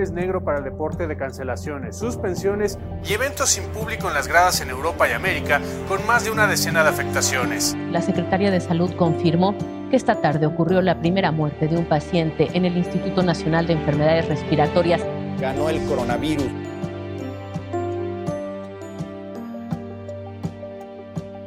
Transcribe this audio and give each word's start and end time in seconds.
Es 0.00 0.10
negro 0.10 0.42
para 0.42 0.58
el 0.58 0.64
deporte 0.64 1.06
de 1.06 1.16
cancelaciones, 1.16 1.96
suspensiones 1.96 2.78
y 3.04 3.12
eventos 3.12 3.50
sin 3.50 3.64
público 3.64 4.08
en 4.08 4.14
las 4.14 4.28
gradas 4.28 4.60
en 4.60 4.70
Europa 4.70 5.08
y 5.08 5.12
América, 5.12 5.60
con 5.88 6.06
más 6.06 6.24
de 6.24 6.30
una 6.30 6.46
decena 6.46 6.82
de 6.82 6.90
afectaciones. 6.90 7.76
La 7.90 8.00
Secretaría 8.00 8.50
de 8.50 8.60
Salud 8.60 8.92
confirmó 8.96 9.54
que 9.90 9.96
esta 9.96 10.20
tarde 10.20 10.46
ocurrió 10.46 10.80
la 10.80 10.98
primera 11.00 11.30
muerte 11.30 11.68
de 11.68 11.76
un 11.76 11.84
paciente 11.84 12.48
en 12.54 12.64
el 12.64 12.76
Instituto 12.76 13.22
Nacional 13.22 13.66
de 13.66 13.74
Enfermedades 13.74 14.28
Respiratorias. 14.28 15.02
Ganó 15.38 15.68
el 15.68 15.84
coronavirus. 15.86 16.46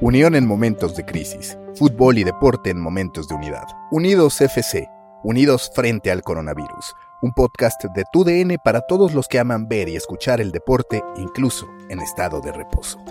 Unión 0.01 0.35
en 0.35 0.45
momentos 0.45 0.95
de 0.95 1.05
crisis. 1.05 1.57
Fútbol 1.73 2.19
y 2.19 2.23
deporte 2.23 2.69
en 2.69 2.79
momentos 2.79 3.27
de 3.27 3.35
unidad. 3.35 3.65
Unidos 3.91 4.39
FC. 4.39 4.87
Unidos 5.23 5.71
frente 5.73 6.11
al 6.11 6.21
coronavirus 6.21 6.95
un 7.21 7.33
podcast 7.33 7.83
de 7.85 8.03
TUDN 8.11 8.57
para 8.63 8.81
todos 8.81 9.13
los 9.13 9.27
que 9.27 9.39
aman 9.39 9.67
ver 9.67 9.89
y 9.89 9.95
escuchar 9.95 10.41
el 10.41 10.51
deporte, 10.51 11.01
incluso 11.17 11.67
en 11.89 11.99
estado 11.99 12.41
de 12.41 12.51
reposo. 12.51 13.03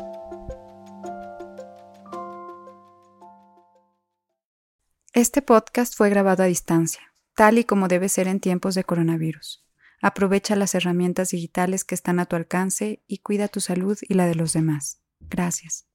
Este 5.13 5.43
podcast 5.43 5.97
fue 5.97 6.11
grabado 6.11 6.43
a 6.43 6.47
distancia, 6.47 7.15
tal 7.37 7.59
y 7.59 7.65
como 7.65 7.89
debe 7.89 8.09
ser 8.09 8.27
en 8.27 8.41
tiempos 8.41 8.75
de 8.75 8.85
coronavirus. 8.85 9.65
Aprovecha 10.03 10.57
las 10.57 10.75
herramientas 10.75 11.31
digitales 11.31 11.85
que 11.85 11.95
están 11.95 12.19
a 12.19 12.27
tu 12.27 12.37
alcance 12.37 13.03
y 13.07 13.19
cuida 13.19 13.49
tu 13.49 13.61
salud 13.61 13.97
y 14.03 14.15
la 14.15 14.27
de 14.27 14.35
los 14.35 14.53
demás. 14.53 15.01
Gracias. 15.21 15.87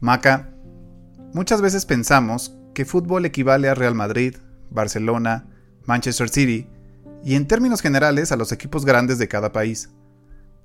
Maca, 0.00 0.52
muchas 1.32 1.62
veces 1.62 1.86
pensamos 1.86 2.58
que 2.74 2.84
fútbol 2.84 3.24
equivale 3.24 3.68
a 3.68 3.74
Real 3.74 3.94
Madrid, 3.94 4.36
Barcelona, 4.70 5.48
Manchester 5.84 6.28
City, 6.28 6.68
y 7.24 7.34
en 7.34 7.46
términos 7.46 7.80
generales 7.80 8.32
a 8.32 8.36
los 8.36 8.52
equipos 8.52 8.84
grandes 8.84 9.18
de 9.18 9.28
cada 9.28 9.52
país. 9.52 9.90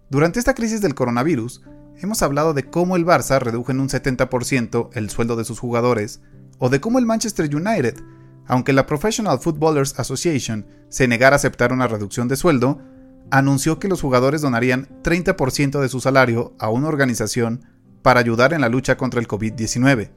Durante 0.10 0.40
esta 0.40 0.54
crisis 0.54 0.82
del 0.82 0.96
coronavirus, 0.96 1.64
hemos 2.02 2.22
hablado 2.22 2.54
de 2.54 2.70
cómo 2.70 2.96
el 2.96 3.06
Barça 3.06 3.40
redujo 3.40 3.72
en 3.72 3.80
un 3.80 3.90
70% 3.90 4.90
el 4.94 5.10
sueldo 5.10 5.36
de 5.36 5.46
sus 5.46 5.60
jugadores, 5.60 6.22
o 6.58 6.70
de 6.70 6.82
cómo 6.82 7.00
el 7.00 7.06
Manchester 7.06 7.54
United, 7.56 7.96
aunque 8.46 8.74
la 8.74 8.86
Professional 8.86 9.40
Footballers 9.40 9.98
Association 10.00 10.66
se 10.90 11.08
negara 11.08 11.36
a 11.36 11.38
aceptar 11.38 11.72
una 11.72 11.88
reducción 11.88 12.28
de 12.28 12.36
sueldo, 12.36 12.82
anunció 13.32 13.80
que 13.80 13.88
los 13.88 14.02
jugadores 14.02 14.42
donarían 14.42 14.90
30% 15.04 15.80
de 15.80 15.90
su 15.90 16.02
salario 16.02 16.54
a 16.60 16.70
una 16.70 16.88
organización 16.88 17.66
para 18.02 18.20
ayudar 18.20 18.54
en 18.54 18.62
la 18.62 18.70
lucha 18.70 18.98
contra 18.98 19.20
el 19.20 19.28
COVID-19. 19.28 20.12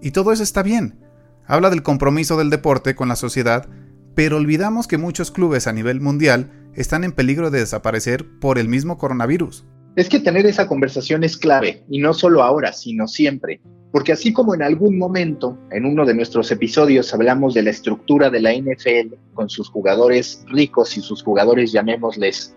Y 0.00 0.10
todo 0.10 0.32
eso 0.32 0.42
está 0.42 0.62
bien. 0.62 0.98
Habla 1.46 1.70
del 1.70 1.82
compromiso 1.82 2.36
del 2.36 2.50
deporte 2.50 2.94
con 2.94 3.08
la 3.08 3.16
sociedad 3.16 3.68
pero 4.14 4.36
olvidamos 4.36 4.86
que 4.86 4.98
muchos 4.98 5.30
clubes 5.30 5.66
a 5.66 5.72
nivel 5.72 6.00
mundial 6.00 6.50
están 6.74 7.04
en 7.04 7.12
peligro 7.12 7.50
de 7.50 7.60
desaparecer 7.60 8.26
por 8.40 8.58
el 8.58 8.68
mismo 8.68 8.98
coronavirus. 8.98 9.64
Es 9.96 10.08
que 10.08 10.20
tener 10.20 10.46
esa 10.46 10.66
conversación 10.66 11.22
es 11.22 11.36
clave, 11.36 11.84
y 11.88 12.00
no 12.00 12.14
solo 12.14 12.42
ahora, 12.42 12.72
sino 12.72 13.06
siempre, 13.06 13.60
porque 13.92 14.12
así 14.12 14.32
como 14.32 14.54
en 14.54 14.62
algún 14.62 14.96
momento, 14.96 15.58
en 15.70 15.84
uno 15.84 16.06
de 16.06 16.14
nuestros 16.14 16.50
episodios, 16.50 17.12
hablamos 17.12 17.52
de 17.52 17.62
la 17.62 17.70
estructura 17.70 18.30
de 18.30 18.40
la 18.40 18.54
NFL, 18.54 19.14
con 19.34 19.50
sus 19.50 19.68
jugadores 19.68 20.44
ricos 20.48 20.96
y 20.96 21.02
sus 21.02 21.22
jugadores, 21.22 21.72
llamémosles, 21.72 22.56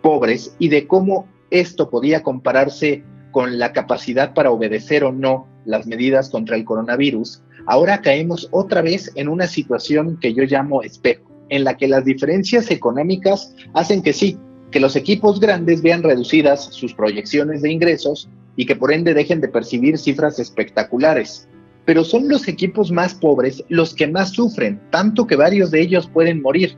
pobres, 0.00 0.54
y 0.60 0.68
de 0.68 0.86
cómo 0.86 1.26
esto 1.50 1.90
podía 1.90 2.22
compararse 2.22 3.02
con 3.32 3.58
la 3.58 3.72
capacidad 3.72 4.32
para 4.32 4.52
obedecer 4.52 5.02
o 5.02 5.12
no 5.12 5.48
las 5.64 5.86
medidas 5.88 6.30
contra 6.30 6.54
el 6.56 6.64
coronavirus, 6.64 7.42
ahora 7.66 8.00
caemos 8.00 8.48
otra 8.50 8.82
vez 8.82 9.12
en 9.14 9.28
una 9.28 9.46
situación 9.46 10.18
que 10.20 10.32
yo 10.32 10.44
llamo 10.44 10.82
espejo, 10.82 11.30
en 11.48 11.64
la 11.64 11.76
que 11.76 11.88
las 11.88 12.04
diferencias 12.04 12.70
económicas 12.70 13.54
hacen 13.74 14.02
que 14.02 14.12
sí, 14.12 14.38
que 14.70 14.80
los 14.80 14.96
equipos 14.96 15.40
grandes 15.40 15.82
vean 15.82 16.02
reducidas 16.02 16.64
sus 16.72 16.94
proyecciones 16.94 17.62
de 17.62 17.72
ingresos 17.72 18.28
y 18.56 18.66
que 18.66 18.76
por 18.76 18.92
ende 18.92 19.14
dejen 19.14 19.40
de 19.40 19.48
percibir 19.48 19.98
cifras 19.98 20.38
espectaculares. 20.38 21.48
Pero 21.84 22.02
son 22.02 22.28
los 22.28 22.48
equipos 22.48 22.90
más 22.90 23.14
pobres 23.14 23.62
los 23.68 23.94
que 23.94 24.08
más 24.08 24.30
sufren, 24.30 24.80
tanto 24.90 25.26
que 25.26 25.36
varios 25.36 25.70
de 25.70 25.80
ellos 25.82 26.08
pueden 26.12 26.42
morir. 26.42 26.76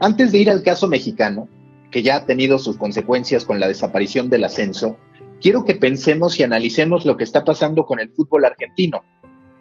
Antes 0.00 0.32
de 0.32 0.38
ir 0.38 0.50
al 0.50 0.62
caso 0.62 0.88
mexicano, 0.88 1.48
que 1.90 2.02
ya 2.02 2.16
ha 2.16 2.26
tenido 2.26 2.58
sus 2.58 2.76
consecuencias 2.76 3.44
con 3.44 3.60
la 3.60 3.68
desaparición 3.68 4.28
del 4.28 4.44
ascenso, 4.44 4.96
quiero 5.40 5.64
que 5.64 5.74
pensemos 5.74 6.38
y 6.40 6.42
analicemos 6.42 7.06
lo 7.06 7.16
que 7.16 7.24
está 7.24 7.44
pasando 7.44 7.86
con 7.86 8.00
el 8.00 8.10
fútbol 8.10 8.44
argentino, 8.44 9.04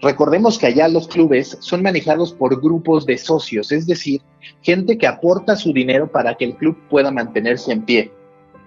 Recordemos 0.05 0.59
que 0.59 0.67
allá 0.67 0.87
los 0.87 1.07
clubes 1.07 1.57
son 1.61 1.81
manejados 1.81 2.31
por 2.31 2.61
grupos 2.61 3.07
de 3.07 3.17
socios, 3.17 3.71
es 3.71 3.87
decir, 3.87 4.21
gente 4.61 4.99
que 4.99 5.07
aporta 5.07 5.55
su 5.55 5.73
dinero 5.73 6.11
para 6.11 6.35
que 6.35 6.45
el 6.45 6.55
club 6.57 6.77
pueda 6.91 7.09
mantenerse 7.09 7.71
en 7.71 7.81
pie. 7.81 8.11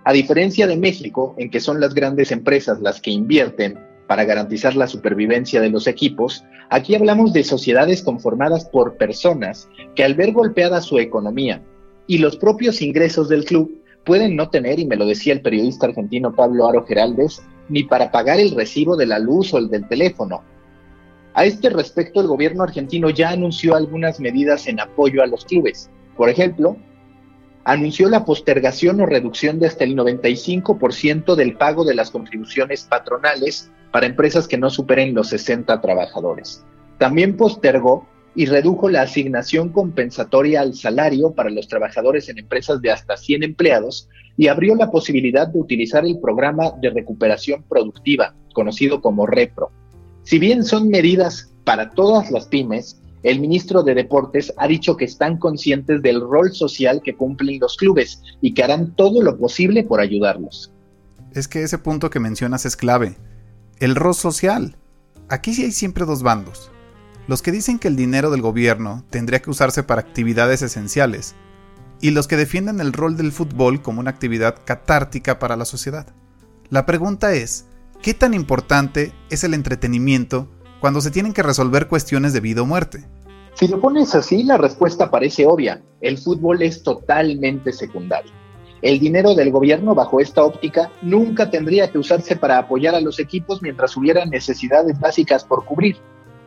A 0.03 0.13
diferencia 0.13 0.67
de 0.67 0.77
México, 0.77 1.37
en 1.39 1.49
que 1.49 1.61
son 1.61 1.79
las 1.79 1.95
grandes 1.95 2.33
empresas 2.33 2.81
las 2.81 3.01
que 3.01 3.13
invierten 3.13 3.79
para 4.09 4.25
garantizar 4.25 4.75
la 4.75 4.89
supervivencia 4.89 5.61
de 5.61 5.71
los 5.71 5.87
equipos, 5.87 6.45
aquí 6.71 6.97
hablamos 6.97 7.33
de 7.33 7.45
sociedades 7.45 8.03
conformadas 8.03 8.65
por 8.65 8.97
personas 8.97 9.69
que 9.95 10.03
al 10.03 10.15
ver 10.15 10.33
golpeada 10.33 10.81
su 10.81 10.99
economía 10.99 11.63
y 12.09 12.19
los 12.19 12.37
propios 12.37 12.83
ingresos 12.83 13.29
del 13.29 13.45
club 13.45 13.81
pueden 14.05 14.35
no 14.35 14.51
tener, 14.51 14.81
y 14.81 14.87
me 14.87 14.97
lo 14.97 15.07
decía 15.07 15.35
el 15.35 15.43
periodista 15.43 15.87
argentino 15.87 16.35
Pablo 16.35 16.67
Aro 16.67 16.85
Geraldes, 16.85 17.41
ni 17.69 17.85
para 17.85 18.11
pagar 18.11 18.41
el 18.41 18.57
recibo 18.57 18.97
de 18.97 19.07
la 19.07 19.21
luz 19.21 19.55
o 19.55 19.59
el 19.59 19.69
del 19.69 19.87
teléfono, 19.87 20.43
a 21.39 21.45
este 21.45 21.71
respecto, 21.71 22.21
el 22.21 22.27
gobierno 22.27 22.65
argentino 22.65 23.11
ya 23.11 23.31
anunció 23.31 23.77
algunas 23.77 24.19
medidas 24.19 24.67
en 24.67 24.81
apoyo 24.81 25.23
a 25.23 25.27
los 25.29 25.45
clubes. 25.45 25.89
Por 26.17 26.29
ejemplo, 26.29 26.77
anunció 27.63 28.09
la 28.09 28.25
postergación 28.25 29.01
o 29.01 29.07
reducción 29.07 29.61
de 29.61 29.69
hasta 29.69 29.85
el 29.85 29.97
95% 29.97 31.37
del 31.37 31.57
pago 31.57 31.85
de 31.85 31.95
las 31.95 32.11
contribuciones 32.11 32.89
patronales 32.91 33.71
para 33.93 34.07
empresas 34.07 34.49
que 34.49 34.59
no 34.59 34.69
superen 34.69 35.15
los 35.15 35.29
60 35.29 35.81
trabajadores. 35.81 36.65
También 36.99 37.37
postergó 37.37 38.09
y 38.35 38.47
redujo 38.47 38.89
la 38.89 39.03
asignación 39.03 39.69
compensatoria 39.69 40.63
al 40.63 40.75
salario 40.75 41.35
para 41.35 41.51
los 41.51 41.69
trabajadores 41.69 42.29
en 42.29 42.39
empresas 42.39 42.83
de 42.83 42.91
hasta 42.91 43.17
100 43.17 43.45
empleados 43.45 44.09
y 44.37 44.49
abrió 44.49 44.75
la 44.75 44.91
posibilidad 44.91 45.47
de 45.47 45.61
utilizar 45.61 46.05
el 46.05 46.19
programa 46.19 46.73
de 46.81 46.91
recuperación 46.91 47.63
productiva, 47.63 48.35
conocido 48.53 49.01
como 49.01 49.25
REPRO. 49.25 49.71
Si 50.29 50.39
bien 50.39 50.63
son 50.63 50.91
medidas 50.91 51.49
para 51.65 51.89
todas 51.93 52.31
las 52.31 52.49
pymes, 52.49 53.01
el 53.23 53.41
ministro 53.41 53.83
de 53.83 53.95
Deportes 53.95 54.53
ha 54.59 54.69
dicho 54.69 54.95
que 54.95 55.07
están 55.07 55.39
conscientes 55.39 56.03
del 56.03 56.21
rol 56.21 56.53
social 56.53 57.01
que 57.03 57.17
cumplen 57.17 57.59
los 57.59 57.79
clubes 57.79 58.21
y 58.43 58.53
que 58.53 58.63
harán 58.63 58.95
todo 58.95 59.23
lo 59.23 59.39
posible 59.39 59.85
por 59.85 60.01
ayudarlos. 60.01 60.71
Es 61.33 61.49
que 61.49 61.63
ese 61.63 61.79
punto 61.79 62.11
que 62.11 62.21
mencionas 62.21 62.67
es 62.67 62.77
clave. 62.77 63.17
El 63.79 63.95
rol 63.95 64.15
social. 64.15 64.77
Aquí 65.31 65.55
sí 65.55 65.65
hay 65.65 65.73
siempre 65.73 66.05
dos 66.05 66.23
bandos. 66.23 66.71
Los 67.27 67.41
que 67.41 67.51
dicen 67.51 67.79
que 67.79 67.89
el 67.89 67.97
dinero 67.97 68.31
del 68.31 68.43
gobierno 68.43 69.07
tendría 69.09 69.41
que 69.41 69.49
usarse 69.49 69.83
para 69.83 70.03
actividades 70.03 70.61
esenciales 70.61 71.37
y 72.03 72.11
los 72.11 72.29
que 72.29 72.37
defienden 72.37 72.81
el 72.81 72.93
rol 72.93 73.17
del 73.17 73.33
fútbol 73.33 73.81
como 73.81 74.01
una 74.01 74.11
actividad 74.11 74.57
catártica 74.67 75.39
para 75.39 75.57
la 75.57 75.65
sociedad. 75.65 76.07
La 76.69 76.85
pregunta 76.85 77.33
es, 77.33 77.65
¿qué 78.03 78.15
tan 78.15 78.35
importante 78.35 79.13
es 79.31 79.45
el 79.45 79.55
entretenimiento 79.55 80.49
cuando 80.81 81.01
se 81.01 81.11
tienen 81.11 81.33
que 81.33 81.43
resolver 81.43 81.89
cuestiones 81.89 82.33
de 82.33 82.41
vida 82.41 82.63
o 82.63 82.67
muerte? 82.67 83.05
Si 83.55 83.67
lo 83.67 83.81
pones 83.81 84.15
así, 84.15 84.45
la 84.45 84.57
respuesta 84.57 85.11
parece 85.11 85.47
obvia. 85.47 85.83
El 86.01 86.19
fútbol 86.19 86.63
es 86.63 86.83
totalmente 86.83 87.73
secundario. 87.73 88.31
El 88.83 89.01
dinero 89.01 89.35
del 89.35 89.51
gobierno 89.51 89.97
bajo 89.97 90.21
esta 90.21 90.45
óptica 90.45 90.93
nunca 91.03 91.51
tendría 91.51 91.91
que 91.91 91.99
usarse 91.99 92.37
para 92.37 92.59
apoyar 92.59 92.95
a 92.95 93.01
los 93.01 93.19
equipos 93.19 93.61
mientras 93.61 93.97
hubiera 93.97 94.25
necesidades 94.25 95.01
básicas 95.01 95.45
por 95.45 95.65
cubrir. 95.65 95.97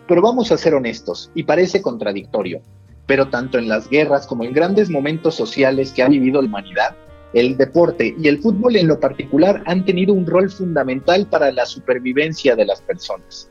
Pero 0.08 0.22
vamos 0.22 0.52
a 0.52 0.58
ser 0.58 0.74
honestos, 0.74 1.30
y 1.36 1.44
parece 1.44 1.82
contradictorio, 1.82 2.62
pero 3.06 3.28
tanto 3.28 3.58
en 3.58 3.68
las 3.68 3.90
guerras 3.90 4.26
como 4.26 4.46
en 4.46 4.54
grandes 4.54 4.90
momentos 4.90 5.36
sociales 5.36 5.92
que 5.92 6.04
ha 6.04 6.08
vivido 6.08 6.42
la 6.42 6.48
humanidad, 6.48 6.96
el 7.34 7.58
deporte 7.58 8.14
y 8.18 8.28
el 8.28 8.40
fútbol 8.40 8.76
en 8.76 8.88
lo 8.88 9.00
particular 9.00 9.64
han 9.66 9.86
tenido 9.86 10.14
un 10.14 10.26
rol 10.26 10.50
fundamental 10.50 11.28
para 11.28 11.52
la 11.52 11.66
supervivencia 11.66 12.56
de 12.56 12.66
las 12.66 12.82
personas. 12.82 13.50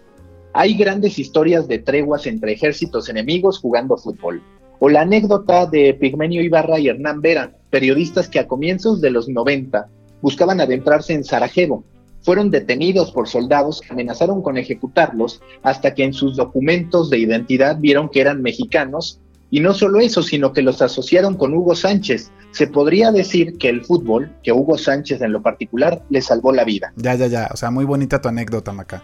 Hay 0.52 0.74
grandes 0.74 1.18
historias 1.18 1.68
de 1.68 1.78
treguas 1.78 2.26
entre 2.26 2.52
ejércitos 2.52 3.08
enemigos 3.08 3.58
jugando 3.58 3.96
fútbol. 3.96 4.42
O 4.80 4.88
la 4.88 5.02
anécdota 5.02 5.66
de 5.66 5.94
Pigmenio 5.94 6.42
Ibarra 6.42 6.78
y 6.78 6.88
Hernán 6.88 7.20
Vera, 7.20 7.52
periodistas 7.70 8.28
que 8.28 8.38
a 8.38 8.48
comienzos 8.48 9.00
de 9.00 9.10
los 9.10 9.28
90 9.28 9.88
buscaban 10.22 10.60
adentrarse 10.60 11.12
en 11.12 11.24
Sarajevo. 11.24 11.84
Fueron 12.22 12.50
detenidos 12.50 13.12
por 13.12 13.28
soldados 13.28 13.80
que 13.80 13.92
amenazaron 13.92 14.42
con 14.42 14.58
ejecutarlos 14.58 15.40
hasta 15.62 15.94
que 15.94 16.04
en 16.04 16.12
sus 16.12 16.36
documentos 16.36 17.10
de 17.10 17.18
identidad 17.18 17.78
vieron 17.78 18.08
que 18.08 18.20
eran 18.20 18.42
mexicanos. 18.42 19.20
Y 19.50 19.60
no 19.60 19.74
solo 19.74 20.00
eso, 20.00 20.22
sino 20.22 20.52
que 20.52 20.62
los 20.62 20.80
asociaron 20.80 21.36
con 21.36 21.52
Hugo 21.54 21.74
Sánchez. 21.74 22.30
Se 22.52 22.66
podría 22.66 23.10
decir 23.10 23.58
que 23.58 23.68
el 23.68 23.84
fútbol, 23.84 24.30
que 24.42 24.52
Hugo 24.52 24.78
Sánchez 24.78 25.20
en 25.22 25.32
lo 25.32 25.42
particular, 25.42 26.02
le 26.08 26.22
salvó 26.22 26.52
la 26.52 26.64
vida. 26.64 26.92
Ya, 26.96 27.14
ya, 27.14 27.26
ya. 27.26 27.48
O 27.52 27.56
sea, 27.56 27.70
muy 27.70 27.84
bonita 27.84 28.20
tu 28.20 28.28
anécdota, 28.28 28.72
Maca 28.72 29.02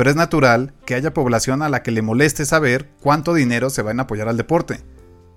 pero 0.00 0.08
es 0.08 0.16
natural 0.16 0.72
que 0.86 0.94
haya 0.94 1.12
población 1.12 1.62
a 1.62 1.68
la 1.68 1.82
que 1.82 1.90
le 1.90 2.00
moleste 2.00 2.46
saber 2.46 2.88
cuánto 3.00 3.34
dinero 3.34 3.68
se 3.68 3.82
va 3.82 3.90
a 3.92 4.00
apoyar 4.00 4.28
al 4.28 4.38
deporte, 4.38 4.80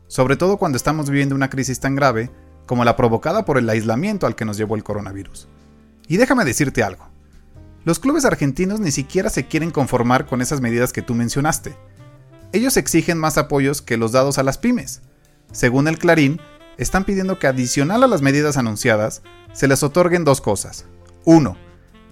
sobre 0.08 0.38
todo 0.38 0.58
cuando 0.58 0.78
estamos 0.78 1.10
viviendo 1.10 1.36
una 1.36 1.50
crisis 1.50 1.82
tan 1.82 1.96
grave 1.96 2.32
como 2.66 2.86
la 2.86 2.96
provocada 2.96 3.44
por 3.44 3.58
el 3.58 3.70
aislamiento 3.70 4.26
al 4.26 4.36
que 4.36 4.46
nos 4.46 4.58
llevó 4.58 4.76
el 4.76 4.84
coronavirus. 4.86 5.50
Y 6.08 6.16
déjame 6.16 6.46
decirte 6.46 6.82
algo, 6.82 7.10
los 7.84 8.00
clubes 8.00 8.24
argentinos 8.24 8.80
ni 8.80 8.92
siquiera 8.92 9.30
se 9.30 9.48
quieren 9.48 9.72
conformar 9.72 10.26
con 10.26 10.42
esas 10.42 10.62
medidas 10.62 10.94
que 10.94 11.02
tú 11.02 11.14
mencionaste. 11.14 11.76
Ellos 12.54 12.78
exigen 12.78 13.18
más 13.18 13.40
apoyos 13.40 13.82
que 13.82 13.98
los 13.98 14.12
dados 14.12 14.38
a 14.38 14.44
las 14.44 14.60
pymes. 14.60 15.02
Según 15.52 15.88
el 15.88 15.98
Clarín, 15.98 16.40
están 16.78 17.04
pidiendo 17.04 17.40
que 17.40 17.48
adicional 17.48 18.04
a 18.04 18.08
las 18.08 18.22
medidas 18.22 18.58
anunciadas, 18.58 19.24
se 19.54 19.68
les 19.68 19.82
otorguen 19.82 20.24
dos 20.24 20.40
cosas. 20.40 20.86
1. 21.26 21.58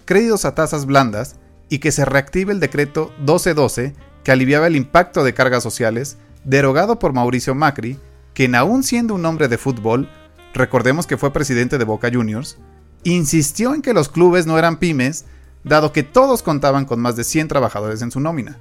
Créditos 0.06 0.46
a 0.46 0.56
tasas 0.56 0.88
blandas 0.88 1.36
y 1.70 1.78
que 1.78 1.92
se 1.92 2.06
reactive 2.06 2.52
el 2.54 2.60
decreto 2.60 3.14
1212 3.20 3.94
que 4.24 4.32
aliviaba 4.32 4.66
el 4.66 4.76
impacto 4.76 5.24
de 5.24 5.36
cargas 5.36 5.62
sociales, 5.62 6.18
derogado 6.44 6.98
por 6.98 7.14
Mauricio 7.14 7.54
Macri, 7.54 8.00
quien 8.34 8.56
aún 8.56 8.82
siendo 8.82 9.14
un 9.14 9.26
hombre 9.28 9.48
de 9.48 9.60
fútbol, 9.60 10.10
recordemos 10.56 11.06
que 11.06 11.18
fue 11.18 11.34
presidente 11.34 11.78
de 11.78 11.86
Boca 11.86 12.10
Juniors, 12.12 12.58
insistió 13.04 13.76
en 13.76 13.84
que 13.84 13.94
los 13.94 14.10
clubes 14.10 14.48
no 14.48 14.58
eran 14.58 14.78
pymes, 14.78 15.26
dado 15.64 15.94
que 15.94 16.02
todos 16.02 16.42
contaban 16.42 16.86
con 16.86 17.00
más 17.00 17.16
de 17.16 17.24
100 17.24 17.48
trabajadores 17.48 18.02
en 18.02 18.10
su 18.10 18.20
nómina. 18.20 18.58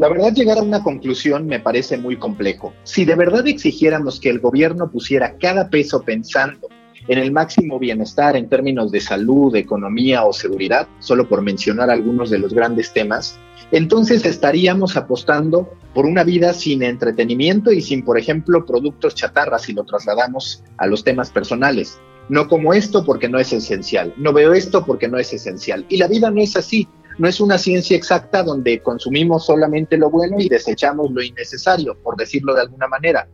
La 0.00 0.08
verdad, 0.08 0.32
llegar 0.32 0.56
a 0.56 0.62
una 0.62 0.82
conclusión 0.82 1.46
me 1.46 1.60
parece 1.60 1.98
muy 1.98 2.16
complejo. 2.16 2.72
Si 2.84 3.04
de 3.04 3.16
verdad 3.16 3.46
exigiéramos 3.46 4.18
que 4.18 4.30
el 4.30 4.40
gobierno 4.40 4.90
pusiera 4.90 5.36
cada 5.36 5.68
peso 5.68 6.00
pensando 6.00 6.68
en 7.06 7.18
el 7.18 7.30
máximo 7.32 7.78
bienestar 7.78 8.34
en 8.34 8.48
términos 8.48 8.90
de 8.92 9.02
salud, 9.02 9.54
economía 9.54 10.24
o 10.24 10.32
seguridad, 10.32 10.88
solo 11.00 11.28
por 11.28 11.42
mencionar 11.42 11.90
algunos 11.90 12.30
de 12.30 12.38
los 12.38 12.54
grandes 12.54 12.94
temas, 12.94 13.38
entonces 13.72 14.24
estaríamos 14.24 14.96
apostando 14.96 15.68
por 15.92 16.06
una 16.06 16.24
vida 16.24 16.54
sin 16.54 16.82
entretenimiento 16.82 17.70
y 17.70 17.82
sin, 17.82 18.02
por 18.02 18.18
ejemplo, 18.18 18.64
productos 18.64 19.14
chatarras 19.14 19.64
si 19.64 19.74
lo 19.74 19.84
trasladamos 19.84 20.64
a 20.78 20.86
los 20.86 21.04
temas 21.04 21.28
personales. 21.28 22.00
No 22.30 22.48
como 22.48 22.72
esto 22.72 23.04
porque 23.04 23.28
no 23.28 23.38
es 23.38 23.52
esencial, 23.52 24.14
no 24.16 24.32
veo 24.32 24.54
esto 24.54 24.82
porque 24.86 25.08
no 25.08 25.18
es 25.18 25.30
esencial. 25.34 25.84
Y 25.90 25.98
la 25.98 26.08
vida 26.08 26.30
no 26.30 26.40
es 26.40 26.56
así, 26.56 26.88
no 27.20 27.28
es 27.28 27.38
una 27.38 27.58
ciencia 27.58 27.94
exacta 27.98 28.42
donde 28.42 28.80
consumimos 28.80 29.44
solamente 29.44 29.98
lo 29.98 30.08
bueno 30.08 30.36
y 30.38 30.48
desechamos 30.48 31.10
lo 31.10 31.22
innecesario, 31.22 31.94
por 32.02 32.16
decirlo 32.16 32.54
de 32.54 32.62
alguna 32.62 32.88
manera. 32.88 33.28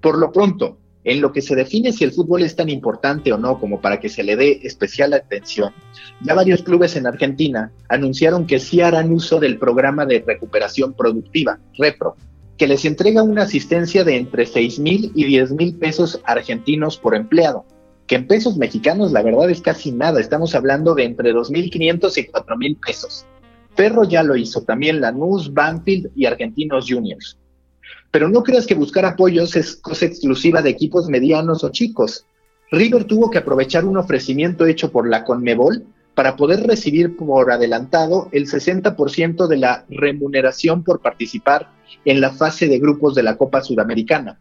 Por 0.00 0.16
lo 0.16 0.32
pronto, 0.32 0.78
en 1.04 1.20
lo 1.20 1.32
que 1.32 1.42
se 1.42 1.54
define 1.54 1.92
si 1.92 2.04
el 2.04 2.12
fútbol 2.12 2.44
es 2.44 2.56
tan 2.56 2.70
importante 2.70 3.34
o 3.34 3.36
no 3.36 3.60
como 3.60 3.82
para 3.82 4.00
que 4.00 4.08
se 4.08 4.22
le 4.22 4.36
dé 4.36 4.60
especial 4.62 5.12
atención, 5.12 5.74
ya 6.22 6.32
varios 6.32 6.62
clubes 6.62 6.96
en 6.96 7.06
Argentina 7.06 7.70
anunciaron 7.90 8.46
que 8.46 8.58
sí 8.58 8.80
harán 8.80 9.12
uso 9.12 9.38
del 9.38 9.58
programa 9.58 10.06
de 10.06 10.24
recuperación 10.26 10.94
productiva, 10.94 11.60
REPRO, 11.76 12.16
que 12.56 12.66
les 12.66 12.86
entrega 12.86 13.22
una 13.22 13.42
asistencia 13.42 14.02
de 14.02 14.16
entre 14.16 14.46
6 14.46 14.78
mil 14.78 15.12
y 15.14 15.24
10 15.24 15.52
mil 15.52 15.74
pesos 15.74 16.22
argentinos 16.24 16.96
por 16.96 17.14
empleado, 17.14 17.66
que 18.06 18.14
en 18.14 18.26
pesos 18.26 18.56
mexicanos 18.56 19.12
la 19.12 19.22
verdad 19.22 19.50
es 19.50 19.60
casi 19.60 19.92
nada, 19.92 20.20
estamos 20.20 20.54
hablando 20.54 20.94
de 20.94 21.04
entre 21.04 21.34
2.500 21.34 22.18
y 22.18 22.26
4.000 22.30 22.78
pesos. 22.84 23.26
Ferro 23.74 24.04
ya 24.04 24.22
lo 24.22 24.36
hizo, 24.36 24.62
también 24.62 25.00
Lanús, 25.00 25.52
Banfield 25.52 26.10
y 26.14 26.26
Argentinos 26.26 26.86
Juniors. 26.88 27.36
Pero 28.10 28.28
no 28.28 28.42
creas 28.42 28.66
que 28.66 28.74
buscar 28.74 29.04
apoyos 29.04 29.56
es 29.56 29.76
cosa 29.76 30.06
exclusiva 30.06 30.62
de 30.62 30.70
equipos 30.70 31.08
medianos 31.08 31.62
o 31.64 31.70
chicos. 31.70 32.24
River 32.70 33.04
tuvo 33.04 33.30
que 33.30 33.38
aprovechar 33.38 33.84
un 33.84 33.96
ofrecimiento 33.96 34.66
hecho 34.66 34.90
por 34.90 35.08
la 35.08 35.24
Conmebol 35.24 35.84
para 36.14 36.34
poder 36.36 36.66
recibir 36.66 37.16
por 37.16 37.52
adelantado 37.52 38.28
el 38.32 38.46
60% 38.46 39.46
de 39.46 39.56
la 39.58 39.84
remuneración 39.90 40.82
por 40.82 41.00
participar 41.00 41.70
en 42.06 42.22
la 42.22 42.30
fase 42.30 42.68
de 42.68 42.78
grupos 42.78 43.14
de 43.14 43.22
la 43.22 43.36
Copa 43.36 43.60
Sudamericana. 43.60 44.40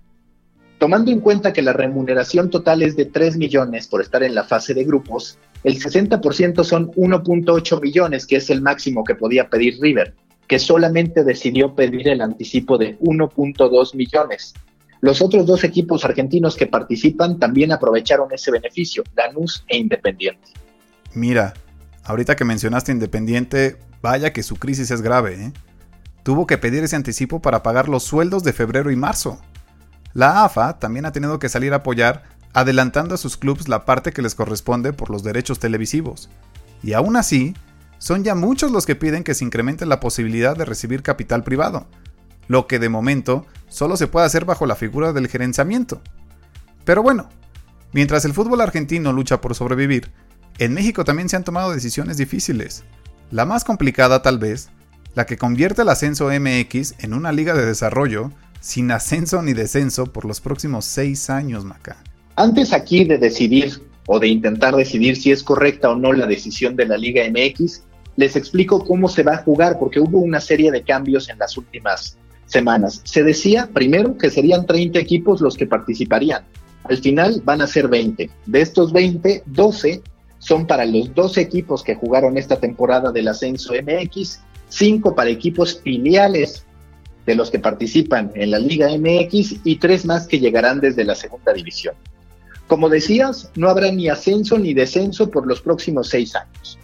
Tomando 0.77 1.12
en 1.12 1.22
cuenta 1.22 1.53
que 1.53 1.62
la 1.62 1.74
remuneración 1.74 2.50
total 2.50 2.84
es 2.84 2.96
de 2.96 3.05
3 3.05 3.38
millones 3.38 3.88
por 3.88 4.01
estar 4.01 4.24
en 4.24 4.36
la 4.36 4.44
fase 4.44 4.74
de 4.74 4.84
grupos, 4.84 5.38
el 5.63 5.79
60% 5.79 6.63
son 6.63 6.91
1.8 6.91 7.82
millones, 7.82 8.27
que 8.27 8.36
es 8.36 8.50
el 8.50 8.62
máximo 8.62 9.03
que 9.03 9.15
podía 9.15 9.50
pedir 9.50 9.79
River 9.82 10.13
que 10.48 10.60
solamente 10.60 11.24
decidió 11.24 11.75
pedir 11.75 12.08
el 12.08 12.22
anticipo 12.22 12.77
de 12.77 12.98
1.2 13.00 13.96
millones. 13.96 14.53
Los 15.01 15.22
otros 15.22 15.46
dos 15.46 15.63
equipos 15.63 16.05
argentinos 16.05 16.55
que 16.55 16.67
participan 16.67 17.39
también 17.39 17.72
aprovecharon 17.72 18.32
ese 18.32 18.51
beneficio, 18.51 19.03
Lanús 19.15 19.63
e 19.67 19.77
Independiente. 19.77 20.48
Mira, 21.13 21.53
ahorita 22.03 22.36
que 22.36 22.46
mencionaste 22.46 22.91
Independiente, 22.91 23.77
vaya 24.01 24.34
que 24.34 24.44
su 24.44 24.55
crisis 24.55 24.91
es 24.91 25.01
grave, 25.01 25.36
¿eh? 25.36 25.53
Tuvo 26.24 26.48
que 26.48 26.58
pedir 26.58 26.84
ese 26.84 26.96
anticipo 26.96 27.39
para 27.39 27.62
pagar 27.62 27.88
los 27.88 28.03
sueldos 28.03 28.44
de 28.44 28.53
febrero 28.53 28.89
y 28.89 28.96
marzo. 28.96 29.39
La 30.15 30.45
AFA 30.45 30.79
también 30.79 31.05
ha 31.05 31.12
tenido 31.12 31.39
que 31.39 31.50
salir 31.50 31.74
a 31.74 31.77
apoyar 31.77 32.24
adelantando 32.53 33.13
a 33.15 33.17
sus 33.17 33.36
clubes 33.36 33.67
la 33.67 33.84
parte 33.84 34.13
que 34.13 34.22
les 34.22 34.34
corresponde 34.34 34.93
por 34.93 35.10
los 35.10 35.24
derechos 35.24 35.60
televisivos. 35.60 36.29
Y 36.81 36.93
aún 36.93 37.17
así, 37.17 37.53
son 37.98 38.24
ya 38.24 38.34
muchos 38.34 38.72
los 38.72 38.86
que 38.86 38.95
piden 38.95 39.25
que 39.25 39.34
se 39.34 39.43
incremente 39.43 39.86
la 39.86 40.00
posibilidad 40.00 40.55
de 40.55 40.63
recibir 40.63 41.03
capital 41.03 41.43
privado, 41.43 41.86
lo 42.48 42.65
que 42.65 42.79
de 42.79 42.88
momento 42.88 43.45
solo 43.67 43.98
se 43.98 44.07
puede 44.07 44.25
hacer 44.25 44.45
bajo 44.45 44.65
la 44.65 44.77
figura 44.77 45.12
del 45.12 45.27
gerenciamiento. 45.27 46.01
Pero 46.86 47.03
bueno, 47.03 47.27
mientras 47.91 48.24
el 48.24 48.34
fútbol 48.34 48.62
argentino 48.62 49.12
lucha 49.12 49.41
por 49.41 49.53
sobrevivir, 49.53 50.13
en 50.60 50.74
México 50.74 51.03
también 51.03 51.27
se 51.27 51.36
han 51.36 51.43
tomado 51.43 51.74
decisiones 51.74 52.15
difíciles. 52.15 52.86
La 53.31 53.45
más 53.45 53.65
complicada 53.65 54.22
tal 54.22 54.39
vez, 54.39 54.69
la 55.13 55.25
que 55.25 55.38
convierte 55.38 55.81
el 55.81 55.89
ascenso 55.89 56.29
MX 56.29 56.93
en 57.00 57.13
una 57.13 57.34
liga 57.34 57.53
de 57.53 57.65
desarrollo 57.65 58.31
sin 58.65 58.89
ascenso 58.89 59.43
ni 59.43 59.53
descenso 59.53 60.07
por 60.07 60.25
los 60.25 60.41
próximos 60.41 60.86
seis 60.86 61.29
años, 61.29 61.63
Maca. 61.63 61.98
Antes 62.36 62.74
aquí 62.74 63.05
de 63.05 63.19
decidir 63.19 63.79
o 64.07 64.19
de 64.19 64.27
intentar 64.27 64.75
decidir 64.75 65.17
si 65.17 65.31
es 65.31 65.43
correcta 65.43 65.91
o 65.91 65.95
no 65.95 66.13
la 66.13 66.25
decisión 66.25 66.75
de 66.75 66.88
la 66.88 66.98
Liga 66.98 67.24
MX, 67.29 67.84
les 68.15 68.36
explico 68.36 68.84
cómo 68.84 69.07
se 69.07 69.22
va 69.22 69.36
a 69.36 69.43
jugar, 69.43 69.77
porque 69.77 70.00
hubo 70.00 70.17
una 70.17 70.41
serie 70.41 70.72
de 70.72 70.81
cambios 70.81 71.29
en 71.29 71.38
las 71.38 71.57
últimas 71.57 72.17
semanas. 72.48 73.01
Se 73.03 73.22
decía 73.22 73.69
primero 73.72 74.17
que 74.17 74.31
serían 74.31 74.65
30 74.65 74.98
equipos 74.98 75.41
los 75.41 75.55
que 75.55 75.67
participarían. 75.67 76.43
Al 76.86 76.98
final 76.98 77.43
van 77.45 77.62
a 77.62 77.67
ser 77.67 77.88
20. 77.88 78.31
De 78.48 78.62
estos 78.62 78.91
20, 78.91 79.43
12 79.45 80.01
son 80.39 80.65
para 80.65 80.86
los 80.86 81.13
dos 81.13 81.38
equipos 81.38 81.84
que 81.84 81.93
jugaron 81.93 82.36
esta 82.36 82.60
temporada 82.60 83.12
del 83.12 83.27
ascenso 83.27 83.74
MX, 83.74 84.39
5 84.69 85.13
para 85.13 85.29
equipos 85.29 85.79
filiales 85.84 86.65
de 87.25 87.36
los 87.36 87.50
que 87.50 87.60
participan 87.60 88.32
en 88.36 88.51
la 88.51 88.60
Liga 88.60 88.88
MX 88.89 89.62
y 89.63 89.77
tres 89.77 90.05
más 90.05 90.27
que 90.27 90.39
llegarán 90.39 90.79
desde 90.79 91.03
la 91.03 91.15
segunda 91.15 91.53
división. 91.53 91.96
Como 92.67 92.89
decías, 92.89 93.51
no 93.55 93.70
habrá 93.70 93.91
ni 93.91 94.10
ascenso 94.10 94.58
ni 94.58 94.74
descenso 94.74 95.29
por 95.29 95.48
los 95.48 95.62
próximos 95.62 96.10
seis 96.10 96.36
años. 96.36 96.79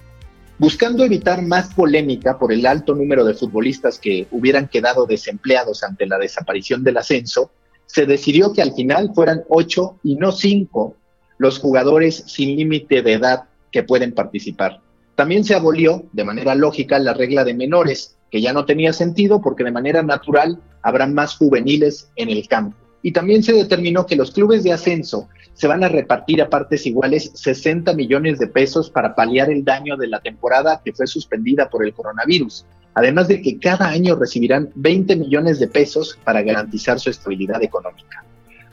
Buscando 0.60 1.04
evitar 1.04 1.42
más 1.42 1.74
polémica 1.74 2.38
por 2.38 2.54
el 2.54 2.66
alto 2.68 2.94
número 2.94 3.26
de 3.26 3.34
futbolistas 3.34 3.98
que 3.98 4.28
hubieran 4.30 4.68
quedado 4.68 5.08
desempleados 5.08 5.84
ante 5.84 6.06
la 6.06 6.20
desaparición 6.20 6.84
del 6.84 6.98
ascenso, 6.98 7.52
se 7.88 8.06
decidió 8.06 8.54
que 8.54 8.62
al 8.62 8.74
final 8.74 9.12
fueran 9.16 9.44
ocho 9.50 9.98
y 10.04 10.16
no 10.16 10.32
cinco 10.32 10.96
los 11.40 11.58
jugadores 11.58 12.24
sin 12.28 12.56
límite 12.56 13.02
de 13.02 13.14
edad 13.14 13.46
que 13.72 13.82
pueden 13.82 14.14
participar. 14.14 14.80
También 15.16 15.44
se 15.44 15.56
abolió, 15.56 16.06
de 16.14 16.24
manera 16.24 16.56
lógica, 16.56 16.98
la 17.00 17.14
regla 17.14 17.44
de 17.44 17.54
menores, 17.54 18.16
que 18.32 18.42
ya 18.42 18.54
no 18.54 18.66
tenía 18.66 18.94
sentido 18.94 19.42
porque 19.42 19.64
de 19.64 19.72
manera 19.72 20.02
natural 20.02 20.60
habrán 20.82 21.14
más 21.14 21.36
juveniles 21.36 22.10
en 22.16 22.30
el 22.30 22.48
campo. 22.48 22.78
Y 23.04 23.12
también 23.12 23.44
se 23.44 23.54
determinó 23.54 24.06
que 24.06 24.16
los 24.16 24.32
clubes 24.32 24.64
de 24.64 24.74
ascenso 24.74 25.28
se 25.54 25.68
van 25.68 25.84
a 25.84 25.90
repartir 25.90 26.42
a 26.42 26.50
partes 26.50 26.86
iguales 26.86 27.32
60 27.36 27.94
millones 27.94 28.40
de 28.40 28.48
pesos 28.48 28.90
para 28.90 29.16
paliar 29.16 29.50
el 29.50 29.66
daño 29.66 29.98
de 29.98 30.08
la 30.08 30.22
temporada 30.22 30.82
que 30.84 30.94
fue 30.94 31.08
suspendida 31.08 31.70
por 31.70 31.86
el 31.86 31.94
coronavirus, 31.94 32.66
además 32.94 33.28
de 33.28 33.42
que 33.42 33.60
cada 33.60 33.88
año 33.88 34.16
recibirán 34.16 34.70
20 34.76 35.16
millones 35.18 35.60
de 35.60 35.68
pesos 35.68 36.18
para 36.24 36.42
garantizar 36.42 37.00
su 37.00 37.10
estabilidad 37.10 37.62
económica. 37.62 38.24